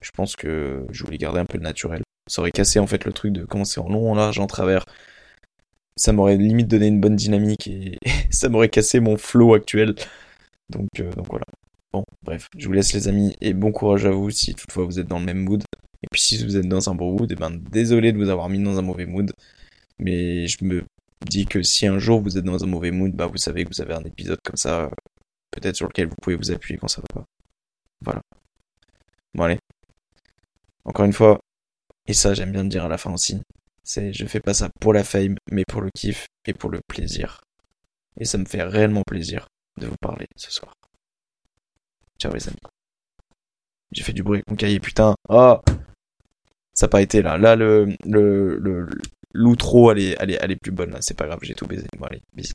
Je 0.00 0.10
pense 0.12 0.34
que 0.34 0.86
je 0.90 1.04
voulais 1.04 1.18
garder 1.18 1.40
un 1.40 1.46
peu 1.46 1.58
le 1.58 1.62
naturel. 1.62 2.02
Ça 2.26 2.40
aurait 2.40 2.52
cassé 2.52 2.78
en 2.78 2.86
fait 2.86 3.04
le 3.04 3.12
truc 3.12 3.32
de 3.34 3.44
commencer 3.44 3.80
en 3.80 3.88
long, 3.88 4.10
en 4.10 4.14
large, 4.14 4.38
en 4.38 4.46
travers. 4.46 4.86
Ça 5.96 6.12
m'aurait 6.12 6.36
limite 6.36 6.68
donné 6.68 6.88
une 6.88 7.00
bonne 7.00 7.16
dynamique 7.16 7.68
et 7.68 7.98
ça 8.30 8.48
m'aurait 8.48 8.68
cassé 8.68 9.00
mon 9.00 9.16
flow 9.16 9.54
actuel. 9.54 9.94
Donc, 10.70 10.88
euh, 11.00 11.10
donc 11.12 11.26
voilà. 11.28 11.44
Bon, 11.92 12.04
bref, 12.22 12.48
je 12.56 12.66
vous 12.66 12.72
laisse 12.72 12.92
les 12.92 13.06
amis 13.06 13.36
et 13.40 13.54
bon 13.54 13.70
courage 13.70 14.04
à 14.04 14.10
vous 14.10 14.30
si 14.30 14.54
toutefois 14.54 14.84
vous 14.84 14.98
êtes 14.98 15.06
dans 15.06 15.20
le 15.20 15.24
même 15.24 15.38
mood. 15.38 15.62
Et 16.02 16.06
puis 16.10 16.20
si 16.20 16.44
vous 16.44 16.56
êtes 16.56 16.68
dans 16.68 16.90
un 16.90 16.94
bon 16.94 17.12
mood, 17.12 17.30
et 17.30 17.34
eh 17.34 17.36
ben 17.36 17.50
désolé 17.50 18.12
de 18.12 18.18
vous 18.18 18.28
avoir 18.28 18.48
mis 18.48 18.62
dans 18.62 18.78
un 18.78 18.82
mauvais 18.82 19.06
mood. 19.06 19.32
Mais 19.98 20.46
je 20.48 20.64
me 20.64 20.84
dit 21.26 21.46
que 21.46 21.62
si 21.62 21.86
un 21.86 21.98
jour 21.98 22.20
vous 22.20 22.36
êtes 22.36 22.44
dans 22.44 22.62
un 22.64 22.66
mauvais 22.66 22.90
mood, 22.90 23.12
bah 23.12 23.26
vous 23.26 23.36
savez 23.36 23.64
que 23.64 23.70
vous 23.70 23.80
avez 23.80 23.94
un 23.94 24.04
épisode 24.04 24.38
comme 24.44 24.56
ça, 24.56 24.90
peut-être 25.50 25.76
sur 25.76 25.86
lequel 25.86 26.08
vous 26.08 26.16
pouvez 26.20 26.36
vous 26.36 26.50
appuyer 26.50 26.78
quand 26.78 26.88
ça 26.88 27.00
va 27.00 27.20
pas. 27.20 27.26
Voilà. 28.02 28.20
Bon 29.34 29.44
allez. 29.44 29.58
Encore 30.84 31.06
une 31.06 31.12
fois, 31.12 31.40
et 32.06 32.12
ça 32.12 32.34
j'aime 32.34 32.52
bien 32.52 32.64
le 32.64 32.68
dire 32.68 32.84
à 32.84 32.88
la 32.88 32.98
fin 32.98 33.12
aussi, 33.12 33.40
c'est 33.84 34.12
je 34.12 34.26
fais 34.26 34.40
pas 34.40 34.54
ça 34.54 34.68
pour 34.80 34.92
la 34.92 35.04
fame, 35.04 35.36
mais 35.50 35.64
pour 35.68 35.82
le 35.82 35.90
kiff 35.94 36.26
et 36.46 36.54
pour 36.54 36.70
le 36.70 36.80
plaisir. 36.88 37.40
Et 38.18 38.24
ça 38.24 38.38
me 38.38 38.44
fait 38.44 38.62
réellement 38.62 39.02
plaisir 39.06 39.46
de 39.80 39.86
vous 39.86 39.96
parler 40.00 40.26
ce 40.36 40.50
soir. 40.50 40.72
Ciao 42.18 42.32
les 42.32 42.48
amis. 42.48 42.56
J'ai 43.92 44.02
fait 44.02 44.12
du 44.12 44.22
bruit 44.22 44.42
mon 44.48 44.56
cahier, 44.56 44.80
putain. 44.80 45.14
Oh 45.28 45.60
Ça 46.72 46.86
n'a 46.86 46.90
pas 46.90 47.02
été 47.02 47.22
là. 47.22 47.38
Là, 47.38 47.56
le, 47.56 47.94
le, 48.04 48.56
le, 48.58 48.88
l'outro, 49.32 49.92
elle 49.92 49.98
est, 49.98 50.16
elle, 50.18 50.30
est, 50.30 50.38
elle 50.40 50.52
est 50.52 50.60
plus 50.60 50.72
bonne 50.72 50.90
là, 50.90 50.98
c'est 51.00 51.16
pas 51.16 51.26
grave, 51.26 51.40
j'ai 51.42 51.54
tout 51.54 51.66
baisé. 51.66 51.86
Bon 51.98 52.06
allez, 52.06 52.22
bisous. 52.34 52.54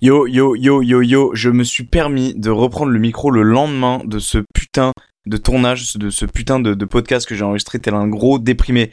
Yo, 0.00 0.26
yo, 0.26 0.56
yo, 0.56 0.82
yo, 0.82 1.02
yo, 1.02 1.34
je 1.34 1.50
me 1.50 1.62
suis 1.62 1.84
permis 1.84 2.34
de 2.34 2.50
reprendre 2.50 2.90
le 2.90 2.98
micro 2.98 3.30
le 3.30 3.42
lendemain 3.42 4.02
de 4.04 4.18
ce 4.18 4.38
putain 4.54 4.92
de 5.26 5.36
tournage, 5.36 5.96
de 5.96 6.10
ce 6.10 6.24
putain 6.24 6.58
de, 6.58 6.74
de 6.74 6.84
podcast 6.86 7.28
que 7.28 7.34
j'ai 7.34 7.44
enregistré 7.44 7.78
tel 7.78 7.94
un 7.94 8.08
gros 8.08 8.38
déprimé. 8.38 8.92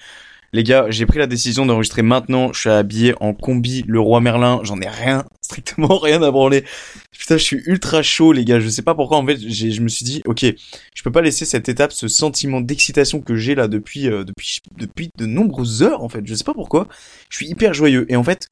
Les 0.54 0.64
gars, 0.64 0.86
j'ai 0.90 1.06
pris 1.06 1.20
la 1.20 1.28
décision 1.28 1.66
d'enregistrer 1.66 2.02
maintenant. 2.02 2.54
Je 2.54 2.60
suis 2.62 2.70
habillé 2.70 3.14
en 3.20 3.34
combi 3.34 3.84
Le 3.88 4.00
Roi 4.00 4.22
Merlin. 4.22 4.62
J'en 4.64 4.80
ai 4.80 4.88
rien, 4.88 5.26
strictement 5.42 5.98
rien 5.98 6.22
à 6.24 6.32
branler. 6.32 6.64
Putain, 7.18 7.38
je 7.38 7.44
suis 7.44 7.62
ultra 7.66 8.02
chaud, 8.02 8.32
les 8.32 8.46
gars. 8.46 8.60
Je 8.60 8.70
sais 8.70 8.82
pas 8.82 8.96
pourquoi. 8.96 9.18
En 9.18 9.26
fait, 9.26 9.38
je 9.38 9.82
me 9.82 9.88
suis 9.88 10.06
dit, 10.06 10.22
ok, 10.26 10.46
je 10.96 11.04
peux 11.04 11.12
pas 11.12 11.22
laisser 11.22 11.46
cette 11.46 11.68
étape, 11.70 11.92
ce 11.92 12.08
sentiment 12.08 12.62
d'excitation 12.62 13.22
que 13.22 13.36
j'ai 13.36 13.56
là 13.56 13.68
depuis, 13.68 14.08
euh, 14.08 14.24
depuis, 14.24 14.60
depuis 14.78 15.10
de 15.18 15.26
nombreuses 15.26 15.84
heures, 15.84 16.04
en 16.04 16.10
fait. 16.10 16.26
Je 16.26 16.34
sais 16.34 16.46
pas 16.46 16.54
pourquoi. 16.54 16.88
Je 17.30 17.38
suis 17.38 17.48
hyper 17.48 17.74
joyeux. 17.74 18.06
Et 18.10 18.16
en 18.16 18.24
fait, 18.24 18.48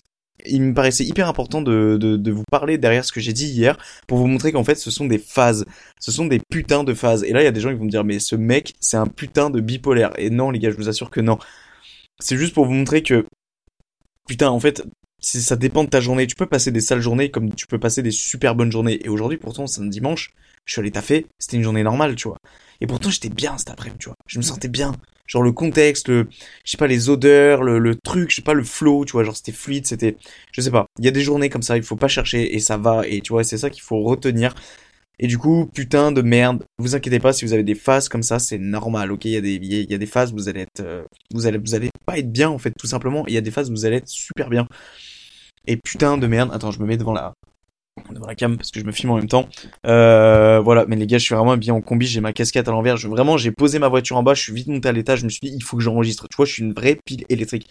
il 0.45 0.62
me 0.62 0.73
paraissait 0.73 1.05
hyper 1.05 1.27
important 1.27 1.62
de, 1.62 1.97
de, 1.99 2.17
de 2.17 2.31
vous 2.31 2.43
parler 2.51 2.77
derrière 2.77 3.05
ce 3.05 3.12
que 3.12 3.19
j'ai 3.19 3.34
dit 3.34 3.47
hier 3.47 3.77
pour 4.08 4.17
vous 4.17 4.27
montrer 4.27 4.51
qu'en 4.51 4.63
fait 4.63 4.75
ce 4.75 4.91
sont 4.91 5.05
des 5.05 5.17
phases. 5.17 5.65
Ce 5.99 6.12
sont 6.12 6.25
des 6.25 6.39
putains 6.51 6.84
de 6.84 6.93
phases. 6.93 7.23
Et 7.23 7.31
là, 7.31 7.41
il 7.41 7.45
y 7.45 7.47
a 7.47 7.51
des 7.51 7.62
gens 7.62 7.69
qui 7.69 7.77
vont 7.77 7.86
me 7.86 7.89
dire, 7.89 8.03
mais 8.03 8.19
ce 8.19 8.36
mec, 8.36 8.75
c'est 8.79 8.97
un 8.97 9.08
putain 9.08 9.49
de 9.49 9.60
bipolaire. 9.60 10.12
Et 10.17 10.29
non, 10.29 10.51
les 10.51 10.60
gars, 10.60 10.71
je 10.71 10.75
vous 10.75 10.89
assure 10.89 11.10
que 11.10 11.21
non. 11.21 11.39
C'est 12.19 12.38
juste 12.38 12.54
pour 12.54 12.65
vous 12.65 12.73
montrer 12.73 13.04
que, 13.04 13.25
putain, 14.28 14.49
en 14.49 14.60
fait, 14.60 14.84
ça 15.19 15.56
dépend 15.56 15.84
de 15.84 15.89
ta 15.89 15.99
journée. 15.99 16.28
Tu 16.28 16.36
peux 16.36 16.45
passer 16.45 16.71
des 16.71 16.82
sales 16.82 17.01
journées 17.01 17.32
comme 17.32 17.54
tu 17.54 17.67
peux 17.67 17.80
passer 17.80 18.01
des 18.01 18.12
super 18.12 18.56
bonnes 18.56 18.71
journées. 18.71 19.04
Et 19.06 19.10
aujourd'hui, 19.10 19.38
pourtant, 19.38 19.67
c'est 19.67 19.82
un 19.82 19.88
dimanche, 19.88 20.32
je 20.65 20.73
suis 20.73 20.80
allé 20.80 20.91
taffer, 20.91 21.28
c'était 21.39 21.58
une 21.58 21.63
journée 21.63 21.84
normale, 21.84 22.15
tu 22.15 22.28
vois. 22.28 22.38
Et 22.82 22.88
pourtant, 22.88 23.10
j'étais 23.10 23.30
bien 23.30 23.58
cet 23.58 23.69
après-midi, 23.69 23.99
tu 23.99 24.10
vois. 24.10 24.15
Je 24.28 24.38
me 24.38 24.43
sentais 24.43 24.67
bien. 24.67 24.93
Genre 25.28 25.41
le 25.41 25.51
contexte, 25.51 26.08
le, 26.08 26.28
je 26.63 26.71
sais 26.71 26.78
pas, 26.78 26.86
les 26.86 27.10
odeurs, 27.10 27.63
le, 27.63 27.80
le 27.80 27.95
truc, 27.95 28.30
je 28.30 28.36
sais 28.36 28.41
pas, 28.43 28.54
le 28.54 28.63
flow, 28.63 29.06
tu 29.06 29.13
vois, 29.13 29.23
genre 29.23 29.36
c'était 29.36 29.51
fluide, 29.51 29.88
c'était, 29.88 30.17
je 30.51 30.62
sais 30.62 30.69
pas. 30.69 30.86
Il 30.99 31.06
y 31.06 31.08
a 31.08 31.12
des 31.12 31.21
journées 31.21 31.49
comme 31.49 31.63
ça, 31.63 31.78
il 31.78 31.84
faut 31.84 31.95
pas 31.95 32.08
chercher 32.08 32.56
et 32.56 32.60
ça 32.60 32.78
va. 32.78 33.08
Et 33.08 33.21
tu 33.21 33.34
vois, 33.34 33.43
c'est 33.43 33.58
ça 33.58 33.71
qu'il 33.71 33.82
faut 33.82 34.01
retenir. 34.04 34.54
Et 35.19 35.28
du 35.28 35.38
coup, 35.38 35.69
putain 35.73 36.12
de 36.12 36.21
merde, 36.21 36.63
vous 36.78 36.95
inquiétez 36.95 37.19
pas 37.19 37.34
si 37.34 37.45
vous 37.45 37.54
avez 37.54 37.63
des 37.63 37.75
phases 37.75 38.10
comme 38.10 38.23
ça, 38.23 38.39
c'est 38.39 38.58
normal, 38.58 39.12
ok 39.12 39.25
Il 39.25 39.32
y 39.32 39.38
a 39.38 39.41
des, 39.41 39.56
il 39.56 39.91
y 39.91 39.93
a 39.93 39.97
des 39.97 40.06
phases 40.06 40.34
où 40.34 40.36
vous 40.36 40.49
allez 40.49 40.62
être, 40.62 40.82
euh, 40.82 41.04
vous 41.34 41.47
allez, 41.47 41.58
vous 41.58 41.75
allez 41.75 41.89
pas 42.06 42.17
être 42.17 42.32
bien 42.32 42.49
en 42.49 42.58
fait, 42.58 42.73
tout 42.78 42.88
simplement. 42.88 43.25
Il 43.28 43.34
y 43.34 43.38
a 43.38 43.41
des 43.41 43.51
phases 43.51 43.69
où 43.69 43.73
vous 43.73 43.86
allez 43.86 43.97
être 43.97 44.10
super 44.10 44.49
bien. 44.49 44.67
Et 45.67 45.78
putain 45.78 46.17
de 46.17 46.28
merde, 46.28 46.51
attends, 46.54 46.71
je 46.71 46.80
me 46.80 46.86
mets 46.86 46.97
devant 46.97 47.13
la, 47.13 47.34
devant 48.12 48.28
la 48.28 48.36
cam 48.36 48.58
parce 48.58 48.71
que 48.71 48.80
je 48.80 48.86
me 48.86 48.91
filme 48.91 49.12
en 49.12 49.15
même 49.15 49.28
temps. 49.28 49.47
Euh, 49.88 50.60
voilà, 50.60 50.86
mais 50.88 50.95
les 50.95 51.08
gars, 51.08 51.17
je 51.17 51.23
suis 51.23 51.36
vraiment 51.36 51.58
bien 51.58 51.73
en 51.73 51.82
combi, 51.82 52.06
j'ai 52.06 52.21
ma 52.21 52.34
casquette 52.34 52.67
à 52.67 52.71
l'envers. 52.71 52.97
Vraiment, 52.97 53.38
j'ai 53.38 53.51
posé 53.51 53.80
ma 53.80 53.88
voiture 53.88 54.17
en 54.17 54.23
bas, 54.23 54.34
je 54.34 54.41
suis 54.41 54.54
vite 54.54 54.67
monté 54.67 54.89
à 54.89 54.91
l'étage, 54.91 55.19
je 55.19 55.25
me 55.25 55.30
suis 55.30 55.39
dit, 55.41 55.54
il 55.56 55.63
faut 55.63 55.78
que 55.78 55.84
j'enregistre. 55.84 56.28
Tu 56.30 56.36
vois, 56.36 56.45
je 56.45 56.54
suis 56.54 56.63
une 56.63 56.73
vraie 56.73 56.97
pile 57.06 57.25
électrique. 57.30 57.69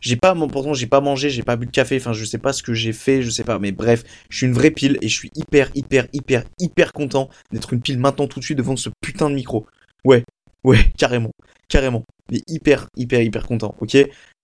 J'ai 0.00 0.16
pas, 0.16 0.34
pourtant, 0.34 0.74
j'ai 0.74 0.86
pas 0.86 1.00
mangé, 1.00 1.30
j'ai 1.30 1.42
pas 1.42 1.56
bu 1.56 1.66
de 1.66 1.70
café, 1.70 1.96
enfin, 1.96 2.12
je 2.12 2.24
sais 2.24 2.38
pas 2.38 2.52
ce 2.52 2.62
que 2.62 2.74
j'ai 2.74 2.92
fait, 2.92 3.22
je 3.22 3.30
sais 3.30 3.44
pas, 3.44 3.58
mais 3.58 3.72
bref, 3.72 4.04
je 4.28 4.36
suis 4.38 4.46
une 4.46 4.52
vraie 4.52 4.70
pile 4.70 4.98
et 5.02 5.08
je 5.08 5.14
suis 5.16 5.30
hyper, 5.34 5.70
hyper, 5.74 6.06
hyper, 6.12 6.44
hyper 6.58 6.92
content 6.92 7.28
d'être 7.52 7.72
une 7.72 7.80
pile 7.80 7.98
maintenant 7.98 8.26
tout 8.28 8.38
de 8.40 8.44
suite 8.44 8.58
devant 8.58 8.76
ce 8.76 8.90
putain 9.00 9.30
de 9.30 9.34
micro. 9.34 9.66
Ouais, 10.04 10.24
ouais, 10.64 10.78
carrément, 10.98 11.32
carrément. 11.68 12.04
Mais 12.30 12.40
hyper, 12.48 12.88
hyper, 12.96 13.22
hyper 13.22 13.46
content, 13.46 13.74
ok? 13.80 13.96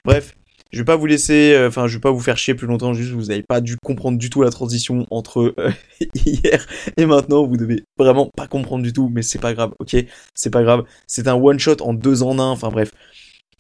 Bref, 0.05 0.35
Je 0.73 0.79
vais 0.79 0.85
pas 0.87 0.97
vous 0.97 1.05
laisser, 1.05 1.53
euh, 1.53 1.69
enfin, 1.69 1.87
je 1.87 1.97
vais 1.97 2.01
pas 2.01 2.11
vous 2.11 2.21
faire 2.21 2.39
chier 2.39 2.55
plus 2.55 2.67
longtemps. 2.67 2.95
Juste, 2.95 3.11
vous 3.13 3.27
n'avez 3.27 3.43
pas 3.43 3.61
dû 3.61 3.77
comprendre 3.85 4.17
du 4.17 4.31
tout 4.31 4.41
la 4.43 4.49
transition 4.51 5.07
entre 5.11 5.55
euh, 5.59 5.71
hier 6.25 6.67
et 6.97 7.05
maintenant. 7.05 7.45
Vous 7.47 7.59
devez 7.59 7.85
vraiment 7.99 8.31
pas 8.35 8.47
comprendre 8.47 8.83
du 8.83 8.91
tout, 8.93 9.11
mais 9.13 9.21
c'est 9.21 9.39
pas 9.39 9.53
grave, 9.53 9.73
ok? 9.81 9.97
C'est 10.35 10.51
pas 10.51 10.63
grave. 10.63 10.85
C'est 11.07 11.29
un 11.29 11.35
one 11.35 11.59
shot 11.59 11.77
en 11.83 11.93
deux 11.93 12.23
en 12.23 12.39
un. 12.39 12.49
Enfin 12.51 12.71
bref, 12.71 12.91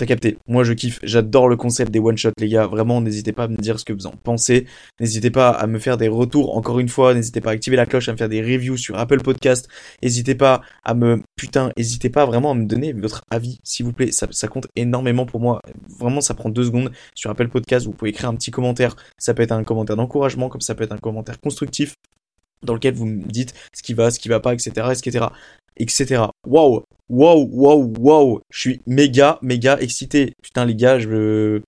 Capté. 0.06 0.38
Moi, 0.48 0.64
je 0.64 0.72
kiffe. 0.72 0.98
J'adore 1.02 1.48
le 1.48 1.56
concept 1.56 1.90
des 1.90 1.98
one-shots, 1.98 2.32
les 2.38 2.48
gars. 2.48 2.66
Vraiment, 2.66 3.00
n'hésitez 3.00 3.32
pas 3.32 3.44
à 3.44 3.48
me 3.48 3.56
dire 3.56 3.78
ce 3.78 3.84
que 3.84 3.92
vous 3.92 4.06
en 4.06 4.12
pensez. 4.22 4.66
N'hésitez 5.00 5.30
pas 5.30 5.50
à 5.50 5.66
me 5.66 5.78
faire 5.78 5.96
des 5.96 6.08
retours. 6.08 6.56
Encore 6.56 6.80
une 6.80 6.88
fois, 6.88 7.14
n'hésitez 7.14 7.40
pas 7.40 7.50
à 7.50 7.52
activer 7.52 7.76
la 7.76 7.86
cloche, 7.86 8.08
à 8.08 8.12
me 8.12 8.16
faire 8.16 8.28
des 8.28 8.42
reviews 8.42 8.76
sur 8.76 8.98
Apple 8.98 9.20
Podcast. 9.20 9.68
N'hésitez 10.02 10.34
pas 10.34 10.62
à 10.84 10.94
me, 10.94 11.22
putain, 11.36 11.70
n'hésitez 11.76 12.10
pas 12.10 12.26
vraiment 12.26 12.50
à 12.50 12.54
me 12.54 12.64
donner 12.64 12.92
votre 12.92 13.22
avis, 13.30 13.58
s'il 13.64 13.86
vous 13.86 13.92
plaît. 13.92 14.12
Ça, 14.12 14.26
ça 14.30 14.48
compte 14.48 14.66
énormément 14.76 15.26
pour 15.26 15.40
moi. 15.40 15.60
Vraiment, 15.98 16.20
ça 16.20 16.34
prend 16.34 16.48
deux 16.48 16.64
secondes. 16.64 16.90
Sur 17.14 17.30
Apple 17.30 17.48
Podcast, 17.48 17.86
vous 17.86 17.92
pouvez 17.92 18.10
écrire 18.10 18.28
un 18.28 18.34
petit 18.34 18.50
commentaire. 18.50 18.96
Ça 19.18 19.34
peut 19.34 19.42
être 19.42 19.52
un 19.52 19.64
commentaire 19.64 19.96
d'encouragement, 19.96 20.48
comme 20.48 20.60
ça 20.60 20.74
peut 20.74 20.84
être 20.84 20.92
un 20.92 20.98
commentaire 20.98 21.40
constructif 21.40 21.94
dans 22.62 22.74
lequel 22.74 22.94
vous 22.94 23.06
me 23.06 23.22
dites 23.24 23.54
ce 23.74 23.82
qui 23.82 23.94
va, 23.94 24.10
ce 24.10 24.18
qui 24.18 24.28
va 24.28 24.40
pas, 24.40 24.54
etc., 24.54 24.88
etc 24.92 25.26
etc. 25.76 26.24
Waouh, 26.46 26.84
waouh, 27.08 27.48
waouh, 27.50 27.92
waouh. 27.98 28.40
Je 28.50 28.60
suis 28.60 28.80
méga, 28.86 29.38
méga 29.42 29.78
excité. 29.80 30.34
Putain, 30.42 30.64
les 30.64 30.74
gars, 30.74 30.98
je 30.98 31.60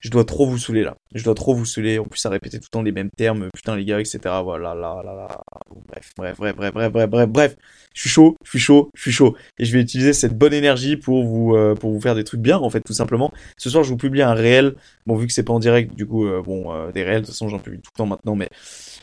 je 0.00 0.10
dois 0.10 0.24
trop 0.24 0.46
vous 0.46 0.58
saouler 0.58 0.82
là. 0.82 0.96
Je 1.14 1.24
dois 1.24 1.34
trop 1.34 1.54
vous 1.54 1.64
saouler. 1.64 1.98
En 1.98 2.04
plus, 2.04 2.24
à 2.26 2.28
répéter 2.28 2.58
tout 2.58 2.66
le 2.66 2.70
temps 2.70 2.82
les 2.82 2.92
mêmes 2.92 3.10
termes. 3.10 3.48
Putain, 3.54 3.76
les 3.76 3.84
gars, 3.84 3.98
etc. 3.98 4.18
Voilà, 4.44 4.74
là, 4.74 5.02
là, 5.04 5.14
là. 5.14 5.40
Bref, 5.88 6.12
bref, 6.16 6.36
bref, 6.36 6.54
bref, 6.54 6.72
bref, 6.74 6.92
bref, 6.92 7.10
bref, 7.10 7.28
bref. 7.28 7.56
Je 7.94 8.02
suis 8.02 8.10
chaud, 8.10 8.36
je 8.44 8.50
suis 8.50 8.58
chaud, 8.58 8.90
je 8.94 9.00
suis 9.00 9.12
chaud. 9.12 9.34
Et 9.58 9.64
je 9.64 9.72
vais 9.72 9.80
utiliser 9.80 10.12
cette 10.12 10.36
bonne 10.36 10.52
énergie 10.52 10.96
pour 10.96 11.24
vous, 11.24 11.54
euh, 11.54 11.74
pour 11.74 11.92
vous 11.92 12.00
faire 12.00 12.14
des 12.14 12.24
trucs 12.24 12.40
bien, 12.40 12.58
en 12.58 12.68
fait, 12.68 12.82
tout 12.82 12.92
simplement. 12.92 13.32
Ce 13.56 13.70
soir, 13.70 13.84
je 13.84 13.88
vous 13.88 13.96
publie 13.96 14.22
un 14.22 14.34
réel. 14.34 14.74
Bon, 15.06 15.16
vu 15.16 15.26
que 15.26 15.32
c'est 15.32 15.42
pas 15.42 15.54
en 15.54 15.58
direct, 15.58 15.94
du 15.94 16.06
coup, 16.06 16.26
euh, 16.26 16.42
bon, 16.42 16.72
euh, 16.74 16.92
des 16.92 17.02
réels, 17.02 17.22
de 17.22 17.26
toute 17.26 17.34
façon, 17.34 17.48
j'en 17.48 17.58
publie 17.58 17.80
tout 17.80 17.90
le 17.94 17.98
temps 17.98 18.06
maintenant, 18.06 18.36
mais 18.36 18.50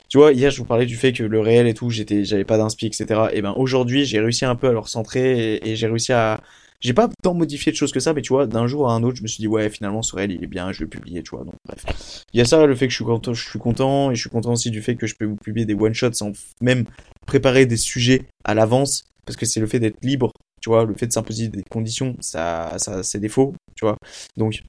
tu 0.10 0.20
vois, 0.20 0.32
hier, 0.32 0.52
je 0.52 0.60
vous 0.60 0.66
parlais 0.66 0.86
du 0.86 0.96
fait 0.96 1.12
que 1.12 1.24
le 1.24 1.40
réel 1.40 1.66
et 1.66 1.74
tout, 1.74 1.90
j'étais, 1.90 2.24
j'avais 2.24 2.46
pas 2.46 2.60
d'inspi, 2.60 2.86
etc. 2.86 3.22
Et 3.34 3.42
ben, 3.42 3.54
aujourd'hui, 3.58 4.06
j'ai 4.06 4.20
réussi 4.20 4.46
un 4.46 4.56
peu 4.56 4.68
à 4.68 4.72
le 4.72 4.78
recentrer 4.78 5.60
et, 5.64 5.76
j'ai 5.76 5.88
réussi 5.88 6.14
à, 6.14 6.40
j'ai 6.84 6.94
pas 6.94 7.10
tant 7.24 7.34
modifié 7.34 7.72
de 7.72 7.78
choses 7.78 7.94
que 7.94 8.02
ça, 8.02 8.14
mais 8.14 8.22
tu 8.22 8.34
vois, 8.34 8.46
d'un 8.46 8.68
jour 8.68 8.90
à 8.90 8.94
un 8.94 9.04
autre, 9.04 9.18
je 9.18 9.24
me 9.24 9.28
suis 9.28 9.40
dit, 9.40 9.48
ouais, 9.48 9.70
finalement, 9.70 10.02
ce 10.02 10.16
réel, 10.16 10.32
il 10.34 10.44
est 10.44 10.48
bien, 10.48 10.74
je 10.74 10.80
vais 10.80 10.90
publier, 10.90 11.24
tu 11.24 11.32
vois. 11.32 11.46
Donc, 11.46 11.56
bref. 11.66 12.26
Il 12.34 12.38
y 12.38 12.42
a 12.42 12.46
ça, 12.46 12.66
le 12.66 12.76
fait 12.76 12.88
que 12.88 12.92
je 12.92 12.98
suis 12.98 13.06
content, 13.06 13.34
je 13.34 13.50
suis 13.50 13.60
content, 13.60 14.12
et 14.12 14.16
je 14.16 14.22
suis 14.22 14.30
content 14.30 14.52
aussi 14.52 14.70
du 14.70 14.82
fait 14.82 14.96
que 14.96 15.08
je 15.08 15.16
peux 15.16 15.26
vous 15.26 15.38
publier 15.38 15.66
des 15.66 15.76
one-shots 15.76 16.14
sans 16.14 16.34
même 16.62 16.86
préparer 17.26 17.66
des 17.66 17.78
sujets 17.78 18.26
à 18.44 18.54
l'avance, 18.54 19.06
parce 19.26 19.38
que 19.38 19.46
c'est 19.46 19.62
le 19.62 19.68
fait 19.68 19.80
d'être 19.80 20.04
libre, 20.04 20.34
tu 20.62 20.70
vois, 20.70 20.84
le 20.84 20.94
fait 20.94 21.08
de 21.08 21.14
s'imposer 21.14 21.48
des 21.48 21.64
conditions, 21.64 22.18
ça, 22.20 22.74
ça, 22.78 23.02
c'est 23.02 23.20
défaut, 23.20 23.56
tu 23.76 23.86
vois. 23.86 23.96
Donc, 24.36 24.62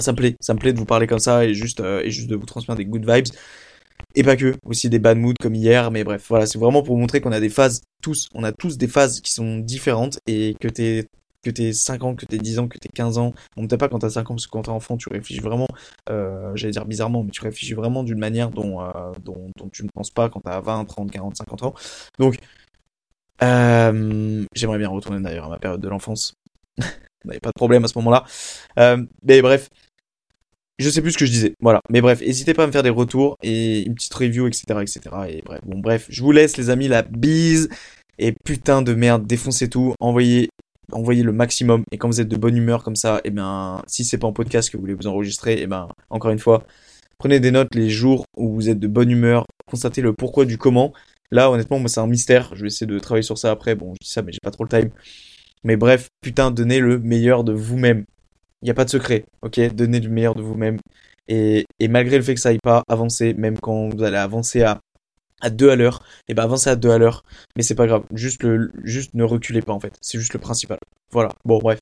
ça 0.00 0.10
me 0.10 0.16
plaît, 0.16 0.34
ça 0.40 0.52
me 0.52 0.58
plaît 0.58 0.72
de 0.72 0.78
vous 0.78 0.84
parler 0.84 1.06
comme 1.06 1.20
ça 1.20 1.44
et 1.44 1.54
juste, 1.54 1.78
euh, 1.78 2.02
et 2.02 2.10
juste 2.10 2.28
de 2.28 2.34
vous 2.34 2.46
transmettre 2.46 2.78
des 2.78 2.86
good 2.86 3.08
vibes. 3.08 3.28
Et 4.14 4.22
pas 4.22 4.36
que, 4.36 4.54
aussi 4.64 4.90
des 4.90 4.98
bad 4.98 5.16
moods 5.16 5.34
comme 5.40 5.54
hier, 5.54 5.90
mais 5.90 6.02
bref, 6.02 6.26
voilà, 6.28 6.46
c'est 6.46 6.58
vraiment 6.58 6.82
pour 6.82 6.98
montrer 6.98 7.20
qu'on 7.20 7.32
a 7.32 7.40
des 7.40 7.48
phases, 7.48 7.82
tous, 8.02 8.28
on 8.34 8.42
a 8.42 8.52
tous 8.52 8.78
des 8.78 8.88
phases 8.88 9.20
qui 9.20 9.32
sont 9.32 9.58
différentes 9.58 10.18
et 10.26 10.54
que 10.60 10.68
t'es 10.68 11.06
que 11.46 11.50
t'es 11.50 11.72
5 11.72 12.02
ans, 12.02 12.14
que 12.16 12.26
t'es 12.26 12.38
10 12.38 12.58
ans, 12.58 12.68
que 12.68 12.78
t'es 12.78 12.88
15 12.88 13.18
ans. 13.18 13.32
On 13.56 13.66
peut 13.68 13.78
pas 13.78 13.88
quand 13.88 14.00
t'as 14.00 14.10
5 14.10 14.30
ans, 14.30 14.34
parce 14.34 14.46
que 14.46 14.50
quand 14.50 14.62
t'es 14.62 14.70
enfant, 14.70 14.96
tu 14.96 15.08
réfléchis 15.08 15.40
vraiment, 15.40 15.68
euh, 16.10 16.50
j'allais 16.56 16.72
dire 16.72 16.84
bizarrement, 16.84 17.22
mais 17.22 17.30
tu 17.30 17.42
réfléchis 17.42 17.74
vraiment 17.74 18.02
d'une 18.02 18.18
manière 18.18 18.50
dont, 18.50 18.80
euh, 18.80 19.12
tu 19.72 19.84
ne 19.84 19.88
penses 19.94 20.10
pas 20.10 20.28
quand 20.28 20.40
t'as 20.40 20.60
20, 20.60 20.84
30, 20.84 21.10
40, 21.10 21.36
50 21.36 21.62
ans. 21.62 21.74
Donc, 22.18 22.38
euh, 23.42 24.44
j'aimerais 24.54 24.78
bien 24.78 24.88
retourner 24.88 25.20
d'ailleurs 25.20 25.46
à 25.46 25.50
ma 25.50 25.58
période 25.58 25.80
de 25.80 25.88
l'enfance. 25.88 26.34
On 26.78 27.28
n'avait 27.28 27.40
pas 27.40 27.50
de 27.50 27.58
problème 27.58 27.84
à 27.84 27.88
ce 27.88 27.98
moment-là. 27.98 28.24
Mais 29.22 29.40
bref, 29.40 29.68
je 30.78 30.90
sais 30.90 31.00
plus 31.00 31.12
ce 31.12 31.18
que 31.18 31.26
je 31.26 31.30
disais. 31.30 31.54
Voilà. 31.60 31.80
Mais 31.90 32.00
bref, 32.00 32.20
n'hésitez 32.20 32.54
pas 32.54 32.64
à 32.64 32.66
me 32.66 32.72
faire 32.72 32.82
des 32.82 32.90
retours 32.90 33.36
et 33.42 33.86
une 33.86 33.94
petite 33.94 34.14
review, 34.14 34.46
etc., 34.46 34.64
etc. 34.82 35.00
Et 35.28 35.42
bref, 35.42 35.60
bon, 35.64 35.78
bref, 35.78 36.06
je 36.08 36.22
vous 36.22 36.32
laisse, 36.32 36.56
les 36.56 36.70
amis, 36.70 36.88
la 36.88 37.02
bise. 37.02 37.68
Et 38.18 38.32
putain 38.32 38.82
de 38.82 38.94
merde, 38.94 39.26
défoncez 39.26 39.68
tout. 39.68 39.94
Envoyez, 40.00 40.48
envoyez 40.92 41.22
le 41.22 41.32
maximum. 41.32 41.82
Et 41.92 41.98
quand 41.98 42.08
vous 42.08 42.20
êtes 42.20 42.28
de 42.28 42.36
bonne 42.36 42.56
humeur 42.56 42.82
comme 42.82 42.96
ça, 42.96 43.18
et 43.18 43.28
eh 43.28 43.30
bien, 43.30 43.82
si 43.86 44.04
c'est 44.04 44.18
pas 44.18 44.26
en 44.26 44.32
podcast 44.32 44.70
que 44.70 44.76
vous 44.76 44.82
voulez 44.82 44.94
vous 44.94 45.06
enregistrer, 45.06 45.54
et 45.54 45.62
eh 45.62 45.66
ben, 45.66 45.88
encore 46.10 46.30
une 46.30 46.38
fois, 46.38 46.64
prenez 47.18 47.40
des 47.40 47.50
notes 47.50 47.74
les 47.74 47.88
jours 47.88 48.24
où 48.36 48.54
vous 48.54 48.68
êtes 48.70 48.78
de 48.78 48.88
bonne 48.88 49.10
humeur. 49.10 49.44
Constatez 49.66 50.00
le 50.02 50.12
pourquoi 50.12 50.44
du 50.44 50.58
comment. 50.58 50.92
Là, 51.30 51.50
honnêtement, 51.50 51.78
moi, 51.78 51.88
c'est 51.88 52.00
un 52.00 52.06
mystère. 52.06 52.50
Je 52.54 52.62
vais 52.62 52.68
essayer 52.68 52.86
de 52.86 52.98
travailler 52.98 53.22
sur 53.22 53.38
ça 53.38 53.50
après. 53.50 53.74
Bon, 53.74 53.94
je 53.94 54.06
dis 54.06 54.10
ça, 54.12 54.22
mais 54.22 54.32
j'ai 54.32 54.38
pas 54.42 54.50
trop 54.50 54.64
le 54.64 54.68
time. 54.70 54.90
Mais 55.64 55.76
bref, 55.76 56.08
putain, 56.20 56.50
donnez 56.50 56.80
le 56.80 56.98
meilleur 56.98 57.44
de 57.44 57.52
vous-même. 57.52 58.04
Il 58.62 58.66
n'y 58.66 58.70
a 58.70 58.74
pas 58.74 58.84
de 58.84 58.90
secret, 58.90 59.24
ok? 59.42 59.74
Donnez 59.74 60.00
le 60.00 60.08
meilleur 60.10 60.34
de 60.34 60.42
vous-même. 60.42 60.78
Et, 61.28 61.66
et, 61.80 61.88
malgré 61.88 62.16
le 62.16 62.22
fait 62.22 62.34
que 62.34 62.40
ça 62.40 62.50
aille 62.50 62.60
pas, 62.62 62.82
avancer, 62.88 63.34
même 63.34 63.58
quand 63.58 63.88
vous 63.88 64.02
allez 64.04 64.16
avancer 64.16 64.62
à, 64.62 64.80
à 65.40 65.50
deux 65.50 65.70
à 65.70 65.76
l'heure, 65.76 66.02
et 66.28 66.32
eh 66.32 66.34
ben 66.34 66.44
avancez 66.44 66.70
à 66.70 66.76
deux 66.76 66.90
à 66.90 66.98
l'heure. 66.98 67.24
Mais 67.56 67.62
c'est 67.62 67.74
pas 67.74 67.86
grave, 67.86 68.04
juste, 68.12 68.42
le, 68.42 68.72
juste 68.84 69.14
ne 69.14 69.24
reculez 69.24 69.62
pas 69.62 69.72
en 69.72 69.80
fait. 69.80 69.94
C'est 70.00 70.18
juste 70.18 70.34
le 70.34 70.40
principal. 70.40 70.78
Voilà, 71.10 71.32
bon 71.44 71.58
bref. 71.58 71.80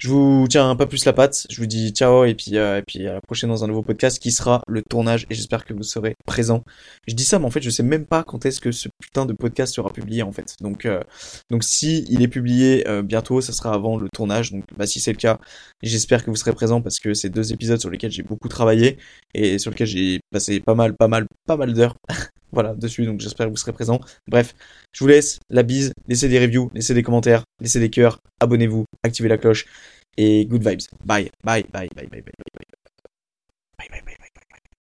Je 0.00 0.08
vous 0.08 0.46
tiens 0.48 0.74
pas 0.76 0.86
plus 0.86 1.04
la 1.04 1.12
patte. 1.12 1.46
Je 1.50 1.60
vous 1.60 1.66
dis 1.66 1.90
ciao 1.90 2.24
et 2.24 2.34
puis, 2.34 2.56
euh, 2.56 2.78
et 2.78 2.82
puis 2.82 3.06
à 3.06 3.12
la 3.12 3.20
prochaine 3.20 3.50
dans 3.50 3.64
un 3.64 3.66
nouveau 3.66 3.82
podcast 3.82 4.18
qui 4.18 4.32
sera 4.32 4.62
le 4.66 4.80
tournage 4.80 5.26
et 5.28 5.34
j'espère 5.34 5.66
que 5.66 5.74
vous 5.74 5.82
serez 5.82 6.14
présents. 6.24 6.64
Je 7.06 7.14
dis 7.14 7.24
ça, 7.24 7.38
mais 7.38 7.44
en 7.44 7.50
fait, 7.50 7.60
je 7.60 7.68
sais 7.68 7.82
même 7.82 8.06
pas 8.06 8.24
quand 8.24 8.46
est-ce 8.46 8.62
que 8.62 8.72
ce 8.72 8.88
putain 8.98 9.26
de 9.26 9.34
podcast 9.34 9.74
sera 9.74 9.92
publié 9.92 10.22
en 10.22 10.32
fait. 10.32 10.56
Donc, 10.62 10.86
euh, 10.86 11.02
donc 11.50 11.64
si 11.64 12.06
il 12.08 12.22
est 12.22 12.28
publié 12.28 12.88
euh, 12.88 13.02
bientôt, 13.02 13.42
ça 13.42 13.52
sera 13.52 13.74
avant 13.74 13.98
le 13.98 14.08
tournage. 14.08 14.52
Donc, 14.52 14.64
bah, 14.74 14.86
si 14.86 15.00
c'est 15.00 15.12
le 15.12 15.18
cas, 15.18 15.38
j'espère 15.82 16.24
que 16.24 16.30
vous 16.30 16.36
serez 16.36 16.54
présents 16.54 16.80
parce 16.80 16.98
que 16.98 17.12
c'est 17.12 17.28
deux 17.28 17.52
épisodes 17.52 17.78
sur 17.78 17.90
lesquels 17.90 18.10
j'ai 18.10 18.22
beaucoup 18.22 18.48
travaillé 18.48 18.96
et 19.34 19.58
sur 19.58 19.70
lesquels 19.70 19.86
j'ai 19.86 20.20
passé 20.30 20.60
pas 20.60 20.74
mal, 20.74 20.96
pas 20.96 21.08
mal, 21.08 21.26
pas 21.46 21.58
mal 21.58 21.74
d'heures. 21.74 21.94
Voilà, 22.52 22.74
dessus, 22.74 23.04
donc 23.06 23.20
j'espère 23.20 23.46
que 23.46 23.50
vous 23.50 23.56
serez 23.56 23.72
présents. 23.72 24.00
Bref, 24.26 24.54
je 24.92 25.04
vous 25.04 25.08
laisse, 25.08 25.38
la 25.50 25.62
bise, 25.62 25.92
laissez 26.08 26.28
des 26.28 26.38
reviews, 26.38 26.70
laissez 26.74 26.94
des 26.94 27.02
commentaires, 27.02 27.44
laissez 27.60 27.80
des 27.80 27.90
cœurs, 27.90 28.18
abonnez-vous, 28.40 28.84
activez 29.02 29.28
la 29.28 29.38
cloche, 29.38 29.66
et 30.16 30.46
good 30.46 30.66
vibes. 30.66 30.80
Bye, 31.04 31.30
bye, 31.44 31.64
bye, 31.72 31.88
bye, 31.94 32.08
bye, 32.08 32.22
bye, 32.22 32.22
bye, 32.22 32.32
bye, 32.32 32.32
bye, 32.54 32.64
bye, 33.78 33.88
bye, 33.90 34.02
bye. 34.02 34.09